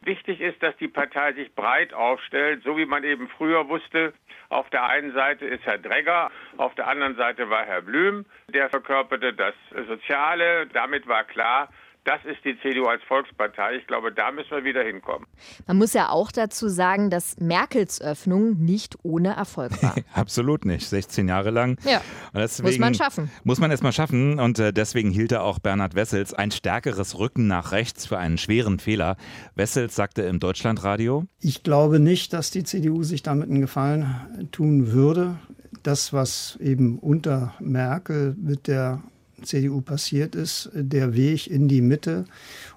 Wichtig 0.01 0.39
ist, 0.39 0.63
dass 0.63 0.75
die 0.77 0.87
Partei 0.87 1.33
sich 1.33 1.53
breit 1.53 1.93
aufstellt, 1.93 2.63
so 2.63 2.77
wie 2.77 2.85
man 2.85 3.03
eben 3.03 3.27
früher 3.27 3.67
wusste. 3.67 4.13
Auf 4.47 4.69
der 4.69 4.85
einen 4.85 5.11
Seite 5.13 5.45
ist 5.45 5.65
Herr 5.65 5.77
Dregger, 5.77 6.31
auf 6.55 6.73
der 6.75 6.87
anderen 6.87 7.15
Seite 7.15 7.49
war 7.49 7.65
Herr 7.65 7.81
Blüm, 7.81 8.25
der 8.47 8.69
verkörperte 8.69 9.33
das 9.33 9.53
Soziale. 9.87 10.67
Damit 10.67 11.05
war 11.07 11.25
klar, 11.25 11.67
das 12.09 12.25
ist 12.25 12.43
die 12.43 12.59
CDU 12.63 12.87
als 12.87 13.03
Volkspartei. 13.03 13.75
Ich 13.75 13.85
glaube, 13.85 14.11
da 14.11 14.31
müssen 14.31 14.49
wir 14.49 14.63
wieder 14.63 14.81
hinkommen. 14.81 15.27
Man 15.67 15.77
muss 15.77 15.93
ja 15.93 16.09
auch 16.09 16.31
dazu 16.31 16.67
sagen, 16.67 17.11
dass 17.11 17.39
Merkels 17.39 18.01
Öffnung 18.01 18.57
nicht 18.57 18.97
ohne 19.03 19.35
Erfolg 19.35 19.83
war. 19.83 19.93
Absolut 20.15 20.65
nicht. 20.65 20.89
16 20.89 21.27
Jahre 21.27 21.51
lang. 21.51 21.77
Ja. 21.83 22.01
muss 22.33 22.79
man 22.79 22.95
schaffen. 22.95 23.29
Muss 23.43 23.59
man 23.59 23.69
erstmal 23.69 23.93
schaffen. 23.93 24.39
Und 24.39 24.57
äh, 24.57 24.73
deswegen 24.73 25.11
hielt 25.11 25.31
er 25.31 25.43
auch 25.43 25.59
Bernhard 25.59 25.93
Wessels 25.93 26.33
ein 26.33 26.49
stärkeres 26.49 27.19
Rücken 27.19 27.45
nach 27.45 27.73
rechts 27.73 28.07
für 28.07 28.17
einen 28.17 28.39
schweren 28.39 28.79
Fehler. 28.79 29.15
Wessels 29.53 29.95
sagte 29.95 30.23
im 30.23 30.39
Deutschlandradio: 30.39 31.25
Ich 31.41 31.61
glaube 31.61 31.99
nicht, 31.99 32.33
dass 32.33 32.49
die 32.49 32.63
CDU 32.63 33.03
sich 33.03 33.21
damit 33.21 33.49
einen 33.49 33.61
Gefallen 33.61 34.49
tun 34.51 34.93
würde. 34.93 35.37
Das, 35.83 36.11
was 36.11 36.57
eben 36.59 36.97
unter 36.97 37.53
Merkel 37.59 38.35
mit 38.41 38.67
der 38.67 39.03
CDU 39.43 39.81
passiert 39.81 40.35
ist, 40.35 40.69
der 40.73 41.15
Weg 41.15 41.47
in 41.47 41.67
die 41.67 41.81
Mitte 41.81 42.25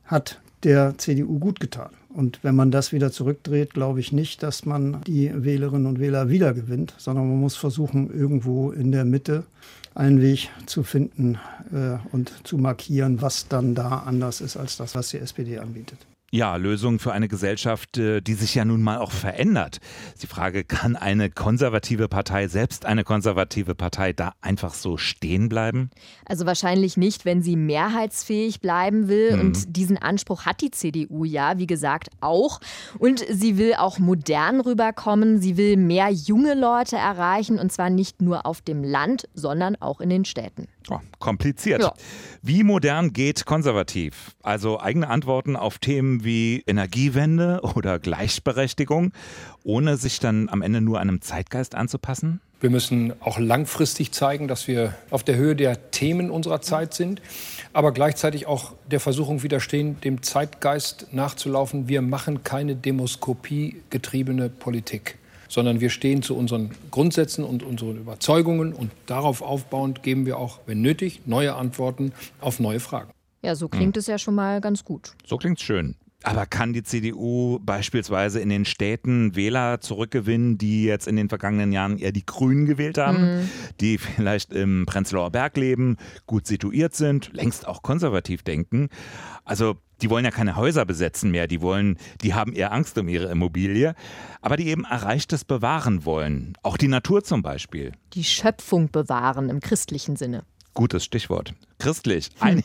hat 0.05 0.41
der 0.63 0.97
CDU 0.99 1.39
gut 1.39 1.61
getan. 1.61 1.91
Und 2.09 2.41
wenn 2.43 2.55
man 2.55 2.71
das 2.71 2.93
wieder 2.93 3.11
zurückdreht, 3.11 3.73
glaube 3.75 4.01
ich 4.01 4.13
nicht, 4.13 4.43
dass 4.43 4.67
man 4.67 5.01
die 5.07 5.33
Wählerinnen 5.35 5.87
und 5.87 5.99
Wähler 5.99 6.29
wiedergewinnt, 6.29 6.95
sondern 6.99 7.29
man 7.29 7.41
muss 7.41 7.57
versuchen, 7.57 8.13
irgendwo 8.13 8.71
in 8.71 8.93
der 8.93 9.05
Mitte 9.05 9.45
einen 9.95 10.21
Weg 10.21 10.51
zu 10.67 10.83
finden 10.83 11.39
äh, 11.73 11.97
und 12.13 12.33
zu 12.45 12.59
markieren, 12.59 13.21
was 13.23 13.49
dann 13.49 13.75
da 13.75 13.99
anders 14.07 14.41
ist 14.41 14.57
als 14.57 14.77
das, 14.77 14.95
was 14.95 15.11
die 15.11 15.19
SPD 15.19 15.59
anbietet. 15.59 15.99
Ja, 16.35 16.57
Lösung 16.57 16.99
für 16.99 17.13
eine 17.13 17.29
Gesellschaft, 17.29 17.99
äh, 17.99 18.23
die 18.23 18.33
sich 18.33 18.55
ja 18.55 18.65
nun 18.65 18.81
mal 18.81 18.97
auch 18.97 19.11
verändert. 19.11 19.81
Die 20.23 20.27
Frage, 20.27 20.65
kann 20.65 20.97
eine 20.97 21.29
konservative 21.29 22.09
Partei, 22.09 22.49
selbst 22.49 22.87
eine 22.87 23.05
konservative 23.05 23.75
Partei, 23.75 24.15
da 24.15 24.33
einfach 24.41 24.73
so 24.73 24.97
stehen 24.97 25.51
bleiben? 25.51 25.91
Also 26.25 26.47
wahrscheinlich 26.47 26.97
nicht, 26.97 27.27
wenn 27.27 27.43
sie 27.43 27.55
mehrheitsfähig 27.57 28.63
bleiben 28.63 29.09
will. 29.09 29.37
Mhm. 29.37 29.41
Und 29.41 29.77
diesen 29.77 29.99
Anspruch 29.99 30.47
hat 30.47 30.63
die 30.63 30.71
CDU 30.71 31.27
ja, 31.27 31.59
wie 31.59 31.67
gesagt, 31.67 32.09
auch. 32.23 32.61
Und 32.99 33.23
sie 33.29 33.59
will 33.59 33.75
auch 33.75 33.99
modern 33.99 34.63
rüberkommen. 34.63 35.39
Sie 35.39 35.59
will 35.59 35.77
mehr 35.77 36.09
junge 36.09 36.55
Leute 36.55 36.97
erreichen 36.97 37.59
und 37.59 37.71
zwar 37.73 37.91
nicht 37.91 38.23
nur 38.23 38.47
auf 38.47 38.63
dem 38.63 38.83
Land, 38.83 39.29
sondern 39.35 39.77
auch 39.77 40.01
in 40.01 40.09
den 40.09 40.25
Städten. 40.25 40.67
Oh, 40.91 40.99
kompliziert. 41.19 41.83
Ja. 41.83 41.95
Wie 42.43 42.65
modern 42.65 43.13
geht 43.13 43.45
konservativ? 43.45 44.33
Also 44.43 44.81
eigene 44.81 45.09
Antworten 45.09 45.57
auf 45.57 45.79
Themen 45.79 46.22
wie 46.25 46.63
Energiewende 46.67 47.61
oder 47.75 47.99
Gleichberechtigung, 47.99 49.13
ohne 49.65 49.97
sich 49.97 50.21
dann 50.21 50.49
am 50.49 50.63
Ende 50.63 50.81
nur 50.81 51.01
einem 51.01 51.21
Zeitgeist 51.21 51.75
anzupassen? 51.75 52.41
Wir 52.61 52.71
müssen 52.71 53.13
auch 53.21 53.41
langfristig 53.41 54.13
zeigen, 54.13 54.47
dass 54.47 54.69
wir 54.69 54.95
auf 55.11 55.25
der 55.25 55.35
Höhe 55.35 55.57
der 55.57 55.91
Themen 55.91 56.31
unserer 56.31 56.61
Zeit 56.61 56.95
sind, 56.95 57.21
aber 57.73 57.91
gleichzeitig 57.91 58.47
auch 58.47 58.75
der 58.89 59.01
Versuchung 59.01 59.43
widerstehen, 59.43 60.01
dem 60.03 60.23
Zeitgeist 60.23 61.09
nachzulaufen. 61.13 61.89
Wir 61.89 62.03
machen 62.03 62.45
keine 62.45 62.77
Demoskopie 62.77 63.83
getriebene 63.91 64.49
Politik 64.49 65.19
sondern 65.53 65.83
wir 65.83 65.91
stehen 65.91 66.23
zu 66.23 66.35
unseren 66.35 66.71
Grundsätzen 66.91 67.45
und 67.45 67.63
unseren 67.63 67.99
Überzeugungen 67.99 68.73
und 68.73 68.91
darauf 69.05 69.43
aufbauend 69.43 70.03
geben 70.03 70.25
wir 70.25 70.39
auch, 70.39 70.61
wenn 70.65 70.81
nötig, 70.81 71.21
neue 71.27 71.55
Antworten 71.55 72.13
auf 72.41 72.59
neue 72.59 72.81
Fragen. 72.81 73.13
Ja, 73.43 73.55
so 73.55 73.69
klingt 73.69 73.97
hm. 73.97 74.01
es 74.01 74.07
ja 74.07 74.17
schon 74.17 74.35
mal 74.35 74.63
ganz 74.63 74.83
gut. 74.83 75.13
So 75.27 75.37
klingt 75.37 75.59
es 75.59 75.65
schön. 75.65 75.95
Aber 76.25 76.47
kann 76.47 76.73
die 76.73 76.83
CDU 76.83 77.59
beispielsweise 77.61 78.41
in 78.41 78.49
den 78.49 78.65
Städten 78.65 79.35
Wähler 79.35 79.81
zurückgewinnen, 79.81 80.59
die 80.59 80.85
jetzt 80.85 81.09
in 81.09 81.17
den 81.17 81.29
vergangenen 81.29 81.73
Jahren 81.73 81.99
eher 81.99 82.13
die 82.13 82.27
Grünen 82.27 82.67
gewählt 82.67 82.99
haben, 82.99 83.41
mhm. 83.41 83.51
die 83.81 83.99
vielleicht 83.99 84.53
im 84.53 84.87
Prenzlauer 84.87 85.31
Berg 85.31 85.57
leben, 85.57 85.97
gut 86.27 86.47
situiert 86.47 86.95
sind, 86.95 87.31
längst 87.33 87.67
auch 87.67 87.83
konservativ 87.83 88.43
denken? 88.43 88.89
Also 89.45 89.77
die 90.03 90.11
wollen 90.11 90.25
ja 90.25 90.31
keine 90.31 90.57
Häuser 90.57 90.85
besetzen 90.85 91.31
mehr, 91.31 91.47
die 91.47 91.61
wollen, 91.61 91.97
die 92.23 92.35
haben 92.35 92.53
eher 92.53 92.73
Angst 92.73 92.99
um 92.99 93.09
ihre 93.09 93.31
Immobilie, 93.31 93.95
aber 94.41 94.57
die 94.57 94.69
eben 94.69 94.85
Erreichtes 94.85 95.45
bewahren 95.45 96.05
wollen. 96.05 96.55
Auch 96.63 96.77
die 96.77 96.89
Natur 96.89 97.23
zum 97.23 97.43
Beispiel. 97.43 97.93
Die 98.15 98.25
Schöpfung 98.25 98.91
bewahren 98.91 99.49
im 99.49 99.61
christlichen 99.61 100.17
Sinne. 100.17 100.45
Gutes 100.75 101.05
Stichwort. 101.05 101.55
Christlich. 101.79 102.31
Hm. 102.39 102.63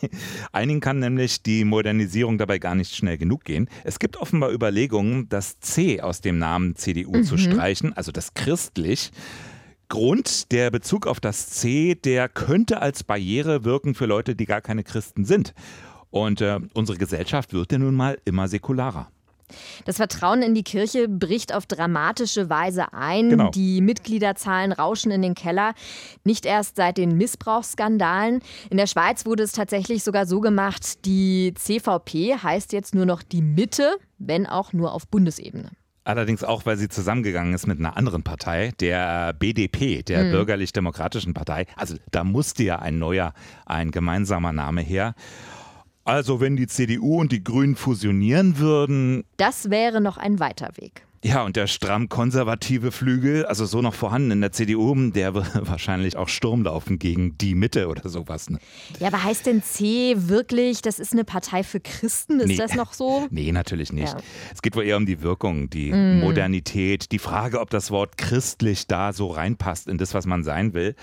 Einigen 0.51 0.79
kann 0.79 0.99
nämlich 0.99 1.43
die 1.43 1.65
Modernisierung 1.65 2.37
dabei 2.37 2.57
gar 2.57 2.75
nicht 2.75 2.95
schnell 2.95 3.17
genug 3.17 3.43
gehen. 3.43 3.69
Es 3.83 3.99
gibt 3.99 4.17
offenbar 4.17 4.51
Überlegungen, 4.51 5.27
das 5.29 5.59
C 5.59 6.01
aus 6.01 6.21
dem 6.21 6.37
Namen 6.37 6.75
CDU 6.75 7.17
mhm. 7.17 7.23
zu 7.23 7.37
streichen, 7.37 7.93
also 7.93 8.11
das 8.11 8.33
christlich. 8.33 9.11
Grund, 9.89 10.51
der 10.51 10.69
Bezug 10.69 11.07
auf 11.07 11.19
das 11.19 11.49
C, 11.49 11.95
der 11.95 12.27
könnte 12.27 12.81
als 12.81 13.03
Barriere 13.03 13.63
wirken 13.63 13.95
für 13.95 14.05
Leute, 14.05 14.35
die 14.35 14.45
gar 14.45 14.61
keine 14.61 14.83
Christen 14.83 15.23
sind. 15.23 15.53
Und 16.09 16.41
äh, 16.41 16.59
unsere 16.73 16.97
Gesellschaft 16.97 17.53
wird 17.53 17.71
ja 17.71 17.77
nun 17.77 17.95
mal 17.95 18.17
immer 18.25 18.47
säkularer. 18.47 19.09
Das 19.85 19.97
Vertrauen 19.97 20.41
in 20.41 20.53
die 20.53 20.63
Kirche 20.63 21.07
bricht 21.07 21.53
auf 21.53 21.65
dramatische 21.65 22.49
Weise 22.49 22.93
ein. 22.93 23.29
Genau. 23.29 23.49
Die 23.51 23.81
Mitgliederzahlen 23.81 24.71
rauschen 24.71 25.11
in 25.11 25.21
den 25.21 25.35
Keller. 25.35 25.73
Nicht 26.23 26.45
erst 26.45 26.75
seit 26.75 26.97
den 26.97 27.17
Missbrauchsskandalen. 27.17 28.41
In 28.69 28.77
der 28.77 28.87
Schweiz 28.87 29.25
wurde 29.25 29.43
es 29.43 29.51
tatsächlich 29.51 30.03
sogar 30.03 30.25
so 30.25 30.41
gemacht, 30.41 31.05
die 31.05 31.53
CVP 31.55 32.37
heißt 32.41 32.73
jetzt 32.73 32.93
nur 32.93 33.05
noch 33.05 33.23
die 33.23 33.41
Mitte, 33.41 33.97
wenn 34.17 34.45
auch 34.45 34.73
nur 34.73 34.93
auf 34.93 35.07
Bundesebene. 35.07 35.71
Allerdings 36.07 36.41
auch, 36.41 36.65
weil 36.65 36.77
sie 36.77 36.87
zusammengegangen 36.87 37.53
ist 37.53 37.67
mit 37.67 37.79
einer 37.79 37.97
anderen 37.97 38.23
Partei, 38.23 38.71
der 38.79 39.33
BDP, 39.33 40.03
der 40.03 40.23
mhm. 40.23 40.31
Bürgerlich-Demokratischen 40.31 41.33
Partei. 41.33 41.65
Also 41.75 41.95
da 42.11 42.23
musste 42.23 42.63
ja 42.63 42.79
ein 42.79 42.97
neuer, 42.97 43.33
ein 43.65 43.91
gemeinsamer 43.91 44.53
Name 44.53 44.79
her. 44.79 45.15
Also 46.07 46.39
wenn 46.39 46.55
die 46.55 46.67
CDU 46.67 47.19
und 47.19 47.31
die 47.31 47.43
Grünen 47.43 47.75
fusionieren 47.75 48.57
würden. 48.59 49.23
Das 49.37 49.69
wäre 49.69 49.99
noch 50.01 50.17
ein 50.17 50.39
weiter 50.39 50.69
Weg. 50.77 51.03
Ja, 51.23 51.43
und 51.43 51.55
der 51.55 51.65
stramm 51.67 52.09
konservative 52.09 52.91
Flügel, 52.91 53.43
also 53.47 53.65
so 53.65 53.81
noch 53.81 53.95
vorhanden 53.95 54.29
in 54.31 54.39
der 54.41 54.51
CDU, 54.51 54.93
der 55.09 55.33
wird 55.33 55.47
wahrscheinlich 55.67 56.15
auch 56.15 56.29
Sturm 56.29 56.63
laufen 56.63 56.99
gegen 56.99 57.37
die 57.39 57.55
Mitte 57.55 57.87
oder 57.87 58.07
sowas. 58.07 58.49
Ne? 58.51 58.59
Ja, 58.99 59.07
aber 59.07 59.23
heißt 59.23 59.47
denn 59.47 59.63
C 59.63 60.13
wirklich, 60.15 60.81
das 60.83 60.99
ist 60.99 61.13
eine 61.13 61.23
Partei 61.25 61.63
für 61.63 61.79
Christen? 61.79 62.39
Ist 62.39 62.47
Nee. 62.47 62.55
das 62.57 62.75
noch 62.75 62.93
so? 62.93 63.27
Nee, 63.31 63.51
natürlich 63.51 63.91
nicht. 63.91 64.13
Ja. 64.13 64.19
Es 64.53 64.61
geht 64.61 64.75
wohl 64.75 64.83
eher 64.85 64.95
um 64.95 65.07
die 65.07 65.21
Wirkung, 65.21 65.69
die 65.71 65.91
Mm. 65.91 66.19
Modernität, 66.21 67.11
die 67.11 67.19
Frage, 67.19 67.59
ob 67.59 67.71
das 67.71 67.89
Wort 67.91 68.17
christlich 68.17 68.85
da 68.87 69.11
so 69.11 69.27
reinpasst 69.27 69.87
in 69.87 69.97
das, 69.97 70.13
was 70.13 70.27
man 70.27 70.43
sein 70.43 70.73
will. 70.73 70.95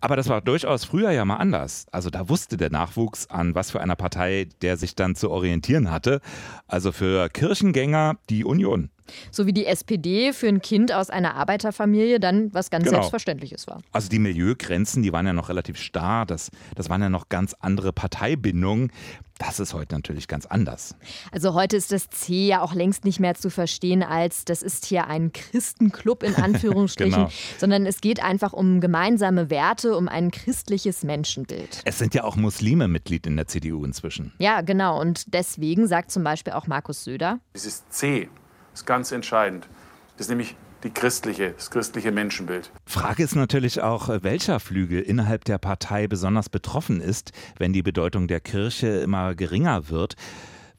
Aber 0.00 0.16
das 0.16 0.28
war 0.28 0.40
durchaus 0.40 0.84
früher 0.84 1.10
ja 1.10 1.24
mal 1.24 1.36
anders. 1.36 1.86
Also 1.90 2.10
da 2.10 2.28
wusste 2.28 2.56
der 2.56 2.70
Nachwuchs, 2.70 3.28
an 3.30 3.54
was 3.54 3.70
für 3.70 3.80
einer 3.80 3.96
Partei 3.96 4.48
der 4.62 4.76
sich 4.76 4.94
dann 4.94 5.14
zu 5.14 5.30
orientieren 5.30 5.90
hatte. 5.90 6.20
Also 6.66 6.92
für 6.92 7.28
Kirchengänger 7.28 8.16
die 8.30 8.44
Union. 8.44 8.90
So 9.30 9.46
wie 9.46 9.52
die 9.52 9.66
SPD 9.66 10.32
für 10.32 10.48
ein 10.48 10.60
Kind 10.60 10.92
aus 10.92 11.10
einer 11.10 11.34
Arbeiterfamilie 11.34 12.20
dann 12.20 12.52
was 12.52 12.70
ganz 12.70 12.84
Genau. 12.84 12.96
Selbstverständliches 12.98 13.66
war. 13.66 13.80
Also 13.92 14.08
die 14.08 14.18
Milieugrenzen, 14.18 15.02
die 15.02 15.12
waren 15.12 15.26
ja 15.26 15.32
noch 15.32 15.48
relativ 15.48 15.78
starr. 15.78 16.26
Das, 16.26 16.50
das 16.74 16.90
waren 16.90 17.00
ja 17.00 17.08
noch 17.08 17.28
ganz 17.28 17.54
andere 17.58 17.92
Parteibindungen. 17.92 18.92
Das 19.38 19.60
ist 19.60 19.72
heute 19.72 19.94
natürlich 19.94 20.26
ganz 20.26 20.46
anders. 20.46 20.96
Also 21.30 21.54
heute 21.54 21.76
ist 21.76 21.92
das 21.92 22.10
C 22.10 22.48
ja 22.48 22.60
auch 22.60 22.74
längst 22.74 23.04
nicht 23.04 23.20
mehr 23.20 23.34
zu 23.36 23.50
verstehen 23.50 24.02
als, 24.02 24.44
das 24.44 24.62
ist 24.62 24.84
hier 24.84 25.06
ein 25.06 25.32
Christenclub 25.32 26.22
in 26.24 26.34
Anführungsstrichen, 26.42 27.26
Genau. 27.26 27.30
sondern 27.58 27.86
es 27.86 28.00
geht 28.00 28.22
einfach 28.22 28.52
um 28.52 28.80
gemeinsame 28.80 29.48
Werte, 29.48 29.96
um 29.96 30.08
ein 30.08 30.30
christliches 30.32 31.04
Menschenbild. 31.04 31.82
Es 31.84 31.98
sind 31.98 32.14
ja 32.14 32.24
auch 32.24 32.34
Muslime 32.36 32.88
Mitglied 32.88 33.26
in 33.26 33.36
der 33.36 33.46
CDU 33.46 33.84
inzwischen. 33.84 34.32
Ja, 34.38 34.60
genau. 34.62 35.00
Und 35.00 35.32
deswegen 35.34 35.86
sagt 35.86 36.10
zum 36.10 36.24
Beispiel 36.24 36.52
auch 36.54 36.66
Markus 36.66 37.04
Söder, 37.04 37.38
Dieses 37.54 37.88
C 37.90 38.28
ist 38.74 38.86
ganz 38.86 39.12
entscheidend. 39.12 39.68
Das 40.16 40.26
ist 40.26 40.30
nämlich 40.30 40.56
die 40.84 40.90
christliche, 40.90 41.52
das 41.52 41.70
christliche 41.70 42.12
Menschenbild. 42.12 42.70
Frage 42.86 43.22
ist 43.22 43.34
natürlich 43.34 43.82
auch, 43.82 44.08
welcher 44.22 44.60
Flügel 44.60 45.02
innerhalb 45.02 45.44
der 45.44 45.58
Partei 45.58 46.06
besonders 46.06 46.48
betroffen 46.48 47.00
ist, 47.00 47.32
wenn 47.58 47.72
die 47.72 47.82
Bedeutung 47.82 48.28
der 48.28 48.40
Kirche 48.40 48.88
immer 48.88 49.34
geringer 49.34 49.88
wird. 49.88 50.14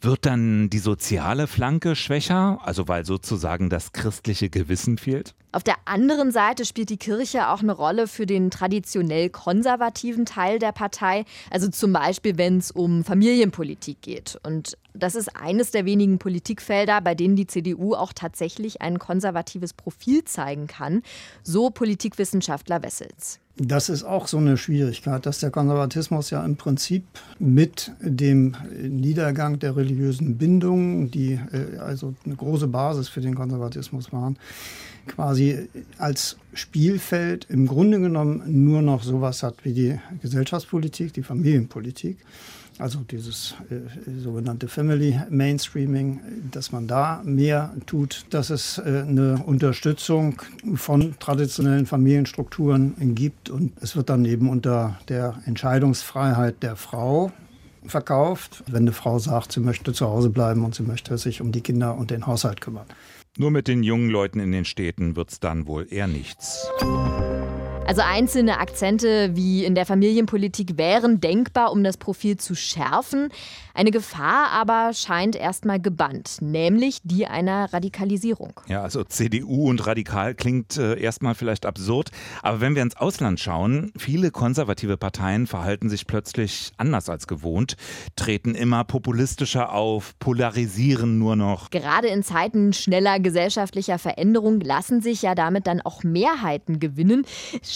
Wird 0.01 0.25
dann 0.25 0.69
die 0.69 0.79
soziale 0.79 1.47
Flanke 1.47 1.95
schwächer, 1.95 2.59
also 2.63 2.87
weil 2.87 3.05
sozusagen 3.05 3.69
das 3.69 3.91
christliche 3.91 4.49
Gewissen 4.49 4.97
fehlt? 4.97 5.35
Auf 5.51 5.63
der 5.63 5.75
anderen 5.85 6.31
Seite 6.31 6.63
spielt 6.63 6.91
die 6.91 6.97
Kirche 6.97 7.49
auch 7.49 7.63
eine 7.63 7.71
Rolle 7.71 8.07
für 8.07 8.27
den 8.27 8.51
traditionell 8.51 9.31
konservativen 9.31 10.25
Teil 10.25 10.59
der 10.59 10.71
Partei, 10.71 11.25
also 11.49 11.69
zum 11.69 11.91
Beispiel, 11.91 12.37
wenn 12.37 12.59
es 12.59 12.69
um 12.69 13.03
Familienpolitik 13.03 13.99
geht. 14.01 14.39
Und 14.43 14.77
das 14.93 15.15
ist 15.15 15.35
eines 15.35 15.71
der 15.71 15.85
wenigen 15.85 16.19
Politikfelder, 16.19 17.01
bei 17.01 17.15
denen 17.15 17.35
die 17.35 17.47
CDU 17.47 17.95
auch 17.95 18.13
tatsächlich 18.13 18.83
ein 18.83 18.99
konservatives 18.99 19.73
Profil 19.73 20.23
zeigen 20.23 20.67
kann, 20.67 21.01
so 21.41 21.71
Politikwissenschaftler 21.71 22.83
Wessels. 22.83 23.39
Das 23.61 23.89
ist 23.89 24.03
auch 24.03 24.27
so 24.27 24.37
eine 24.37 24.55
Schwierigkeit, 24.55 25.25
dass 25.25 25.39
der 25.39 25.51
Konservatismus 25.51 26.29
ja 26.29 26.45
im 26.45 26.55
Prinzip 26.55 27.03
mit 27.39 27.91
dem 27.99 28.55
Niedergang 28.81 29.59
der 29.59 29.75
religiösen 29.75 30.37
Bindungen, 30.37 31.11
die 31.11 31.39
äh, 31.51 31.77
also 31.77 32.13
eine 32.25 32.35
große 32.35 32.67
Basis 32.67 33.09
für 33.09 33.19
den 33.19 33.35
Konservatismus 33.35 34.13
waren, 34.13 34.37
quasi 35.09 35.67
als 35.97 36.37
Spielfeld 36.53 37.45
im 37.49 37.67
Grunde 37.67 37.99
genommen 37.99 38.43
nur 38.47 38.81
noch 38.81 39.03
sowas 39.03 39.43
hat 39.43 39.55
wie 39.63 39.73
die 39.73 39.99
Gesellschaftspolitik, 40.21 41.13
die 41.13 41.23
Familienpolitik. 41.23 42.17
Also 42.79 42.99
dieses 42.99 43.55
äh, 43.69 44.21
sogenannte 44.21 44.69
Family 44.69 45.19
Mainstreaming, 45.29 46.21
dass 46.49 46.71
man 46.71 46.87
da 46.87 47.21
mehr 47.25 47.73
tut, 47.85 48.25
dass 48.29 48.49
es 48.49 48.77
äh, 48.77 49.03
eine 49.05 49.43
Unterstützung 49.45 50.41
von 50.75 51.19
traditionellen 51.19 51.85
Familienstrukturen 51.85 52.95
gibt 53.15 53.49
und 53.49 53.73
es 53.81 53.97
wird 53.97 54.09
dann 54.09 54.23
eben 54.23 54.49
unter 54.49 54.97
der 55.09 55.41
Entscheidungsfreiheit 55.45 56.63
der 56.63 56.77
Frau 56.77 57.33
verkauft, 57.85 58.63
wenn 58.67 58.83
eine 58.83 58.93
Frau 58.93 59.19
sagt, 59.19 59.51
sie 59.51 59.59
möchte 59.59 59.91
zu 59.91 60.07
Hause 60.07 60.29
bleiben 60.29 60.63
und 60.63 60.73
sie 60.73 60.83
möchte 60.83 61.17
sich 61.17 61.41
um 61.41 61.51
die 61.51 61.61
Kinder 61.61 61.97
und 61.97 62.11
den 62.11 62.27
Haushalt 62.27 62.61
kümmern. 62.61 62.85
Nur 63.39 63.51
mit 63.51 63.69
den 63.69 63.83
jungen 63.83 64.09
Leuten 64.09 64.41
in 64.41 64.51
den 64.51 64.65
Städten 64.65 65.15
wird's 65.15 65.39
dann 65.39 65.65
wohl 65.65 65.87
eher 65.89 66.07
nichts. 66.07 66.69
Also 67.89 68.03
einzelne 68.03 68.59
Akzente 68.59 69.35
wie 69.35 69.65
in 69.65 69.73
der 69.73 69.83
Familienpolitik 69.83 70.77
wären 70.77 71.21
denkbar, 71.21 71.71
um 71.71 71.83
das 71.83 71.97
Profil 71.97 72.37
zu 72.37 72.53
schärfen. 72.53 73.29
Eine 73.73 73.89
Gefahr 73.89 74.51
aber 74.51 74.93
scheint 74.93 75.35
erstmal 75.35 75.79
gebannt, 75.79 76.37
nämlich 76.39 76.99
die 77.03 77.25
einer 77.25 77.73
Radikalisierung. 77.73 78.53
Ja, 78.67 78.83
also 78.83 79.03
CDU 79.03 79.69
und 79.69 79.87
radikal 79.87 80.35
klingt 80.35 80.77
äh, 80.77 80.99
erstmal 80.99 81.33
vielleicht 81.33 81.65
absurd, 81.65 82.11
aber 82.43 82.61
wenn 82.61 82.75
wir 82.75 82.83
ins 82.83 82.95
Ausland 82.95 83.39
schauen, 83.39 83.91
viele 83.97 84.29
konservative 84.29 84.97
Parteien 84.97 85.47
verhalten 85.47 85.89
sich 85.89 86.05
plötzlich 86.05 86.73
anders 86.77 87.09
als 87.09 87.25
gewohnt, 87.25 87.75
treten 88.15 88.53
immer 88.53 88.83
populistischer 88.83 89.71
auf, 89.71 90.13
polarisieren 90.19 91.17
nur 91.17 91.35
noch. 91.35 91.71
Gerade 91.71 92.09
in 92.09 92.21
Zeiten 92.21 92.73
schneller 92.73 93.19
gesellschaftlicher 93.19 93.97
Veränderung 93.97 94.59
lassen 94.59 95.01
sich 95.01 95.23
ja 95.23 95.33
damit 95.33 95.65
dann 95.65 95.81
auch 95.81 96.03
Mehrheiten 96.03 96.79
gewinnen. 96.79 97.25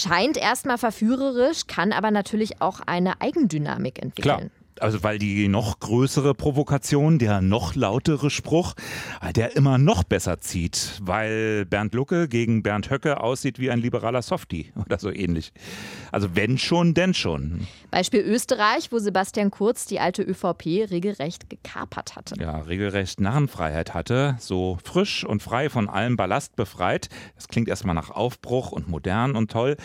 Scheint 0.04 0.38
erstmal 0.38 0.78
verführerisch, 0.78 1.68
kann 1.68 1.94
aber 1.94 2.12
natürlich 2.12 2.62
auch 2.62 2.82
eine 2.86 3.22
Eigendynamik 3.22 4.02
entwickeln. 4.02 4.50
Klar. 4.50 4.63
Also 4.80 5.04
weil 5.04 5.20
die 5.20 5.48
noch 5.48 5.80
größere 5.80 6.34
Provokation, 6.34 7.20
der 7.20 7.42
noch 7.42 7.76
lautere 7.76 8.30
Spruch, 8.30 8.74
der 9.36 9.56
immer 9.56 9.78
noch 9.78 10.04
besser 10.04 10.40
zieht, 10.40 11.00
weil 11.02 11.66
Bernd 11.66 11.94
Lucke 11.94 12.28
gegen 12.28 12.64
Bernd 12.64 12.90
Höcke 12.90 13.22
aussieht 13.22 13.60
wie 13.60 13.72
ein 13.72 13.80
liberaler 13.80 14.22
Softie 14.22 14.72
oder 14.86 15.00
so 15.00 15.12
ähnlich. 15.12 15.54
Also 16.12 16.36
wenn 16.36 16.58
schon, 16.58 16.94
denn 16.94 17.14
schon. 17.14 17.68
Beispiel 17.92 18.22
Österreich, 18.22 18.92
wo 18.92 19.00
Sebastian 19.00 19.52
Kurz 19.52 19.86
die 19.86 20.00
alte 20.00 20.24
ÖVP 20.24 20.90
regelrecht 20.90 21.50
gekapert 21.50 22.16
hatte. 22.16 22.36
Ja, 22.40 22.58
regelrecht 22.60 23.20
Narrenfreiheit 23.20 23.94
hatte, 23.94 24.36
so 24.40 24.78
frisch 24.84 25.24
und 25.24 25.44
frei 25.44 25.70
von 25.70 25.90
allem 25.90 26.18
Ballast 26.18 26.56
befreit. 26.56 27.10
Das 27.36 27.48
klingt 27.48 27.68
erstmal 27.68 27.96
nach 27.96 28.10
Aufbruch 28.10 28.72
und 28.72 28.88
modern 28.88 29.36
und 29.36 29.52
toll. 29.52 29.78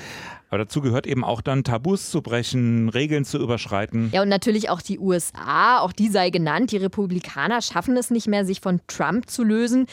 Aber 0.50 0.58
dazu 0.58 0.80
gehört 0.80 1.06
eben 1.06 1.24
auch 1.24 1.40
dann 1.40 1.64
Tabus 1.64 2.10
zu 2.10 2.22
brechen, 2.22 2.88
Regeln 2.88 3.24
zu 3.24 3.38
überschreiten. 3.38 4.10
Ja, 4.12 4.22
und 4.22 4.28
natürlich 4.28 4.70
auch 4.70 4.80
die 4.80 4.98
USA, 4.98 5.80
auch 5.80 5.92
die 5.92 6.08
sei 6.08 6.30
genannt. 6.30 6.72
Die 6.72 6.78
Republikaner 6.78 7.60
schaffen 7.60 7.96
es 7.96 8.10
nicht 8.10 8.28
mehr, 8.28 8.44
sich 8.44 8.60
von 8.60 8.80
Trump 8.86 9.28
zu 9.28 9.44
lösen. 9.44 9.86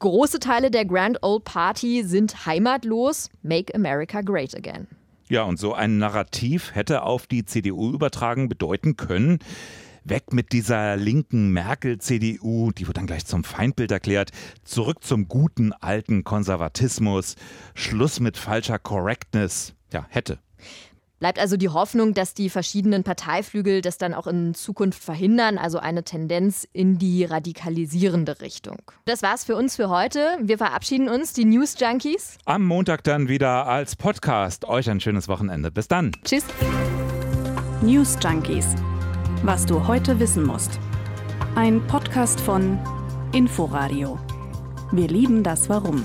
Große 0.00 0.40
Teile 0.40 0.70
der 0.70 0.84
Grand 0.84 1.22
Old 1.22 1.44
Party 1.44 2.02
sind 2.04 2.46
heimatlos. 2.46 3.28
Make 3.42 3.74
America 3.74 4.22
Great 4.22 4.56
Again. 4.56 4.88
Ja, 5.28 5.44
und 5.44 5.60
so 5.60 5.74
ein 5.74 5.98
Narrativ 5.98 6.74
hätte 6.74 7.02
auf 7.02 7.28
die 7.28 7.44
CDU 7.44 7.92
übertragen 7.92 8.48
bedeuten 8.48 8.96
können, 8.96 9.38
weg 10.02 10.32
mit 10.32 10.52
dieser 10.52 10.96
linken 10.96 11.50
Merkel-CDU, 11.50 12.72
die 12.72 12.88
wird 12.88 12.96
dann 12.96 13.06
gleich 13.06 13.26
zum 13.26 13.44
Feindbild 13.44 13.92
erklärt, 13.92 14.30
zurück 14.64 15.04
zum 15.04 15.28
guten 15.28 15.72
alten 15.72 16.24
Konservatismus, 16.24 17.36
Schluss 17.74 18.18
mit 18.18 18.36
falscher 18.36 18.80
Correctness. 18.80 19.74
Ja, 19.92 20.06
hätte. 20.08 20.38
Bleibt 21.20 21.38
also 21.38 21.58
die 21.58 21.68
Hoffnung, 21.68 22.14
dass 22.14 22.32
die 22.32 22.48
verschiedenen 22.48 23.04
Parteiflügel 23.04 23.82
das 23.82 23.98
dann 23.98 24.14
auch 24.14 24.26
in 24.26 24.54
Zukunft 24.54 25.04
verhindern, 25.04 25.58
also 25.58 25.78
eine 25.78 26.02
Tendenz 26.02 26.66
in 26.72 26.96
die 26.96 27.24
radikalisierende 27.24 28.40
Richtung. 28.40 28.78
Das 29.04 29.22
war's 29.22 29.44
für 29.44 29.54
uns 29.54 29.76
für 29.76 29.90
heute. 29.90 30.38
Wir 30.40 30.56
verabschieden 30.56 31.10
uns, 31.10 31.34
die 31.34 31.44
News 31.44 31.76
Junkies. 31.78 32.38
Am 32.46 32.64
Montag 32.64 33.04
dann 33.04 33.28
wieder 33.28 33.66
als 33.66 33.96
Podcast. 33.96 34.64
Euch 34.64 34.88
ein 34.88 35.00
schönes 35.00 35.28
Wochenende. 35.28 35.70
Bis 35.70 35.88
dann. 35.88 36.12
Tschüss. 36.24 36.44
News 37.82 38.16
Junkies. 38.22 38.74
Was 39.42 39.66
du 39.66 39.86
heute 39.86 40.18
wissen 40.18 40.44
musst. 40.44 40.78
Ein 41.54 41.86
Podcast 41.86 42.40
von 42.40 42.78
Inforadio. 43.32 44.18
Wir 44.90 45.08
lieben 45.08 45.42
das 45.42 45.68
Warum. 45.68 46.02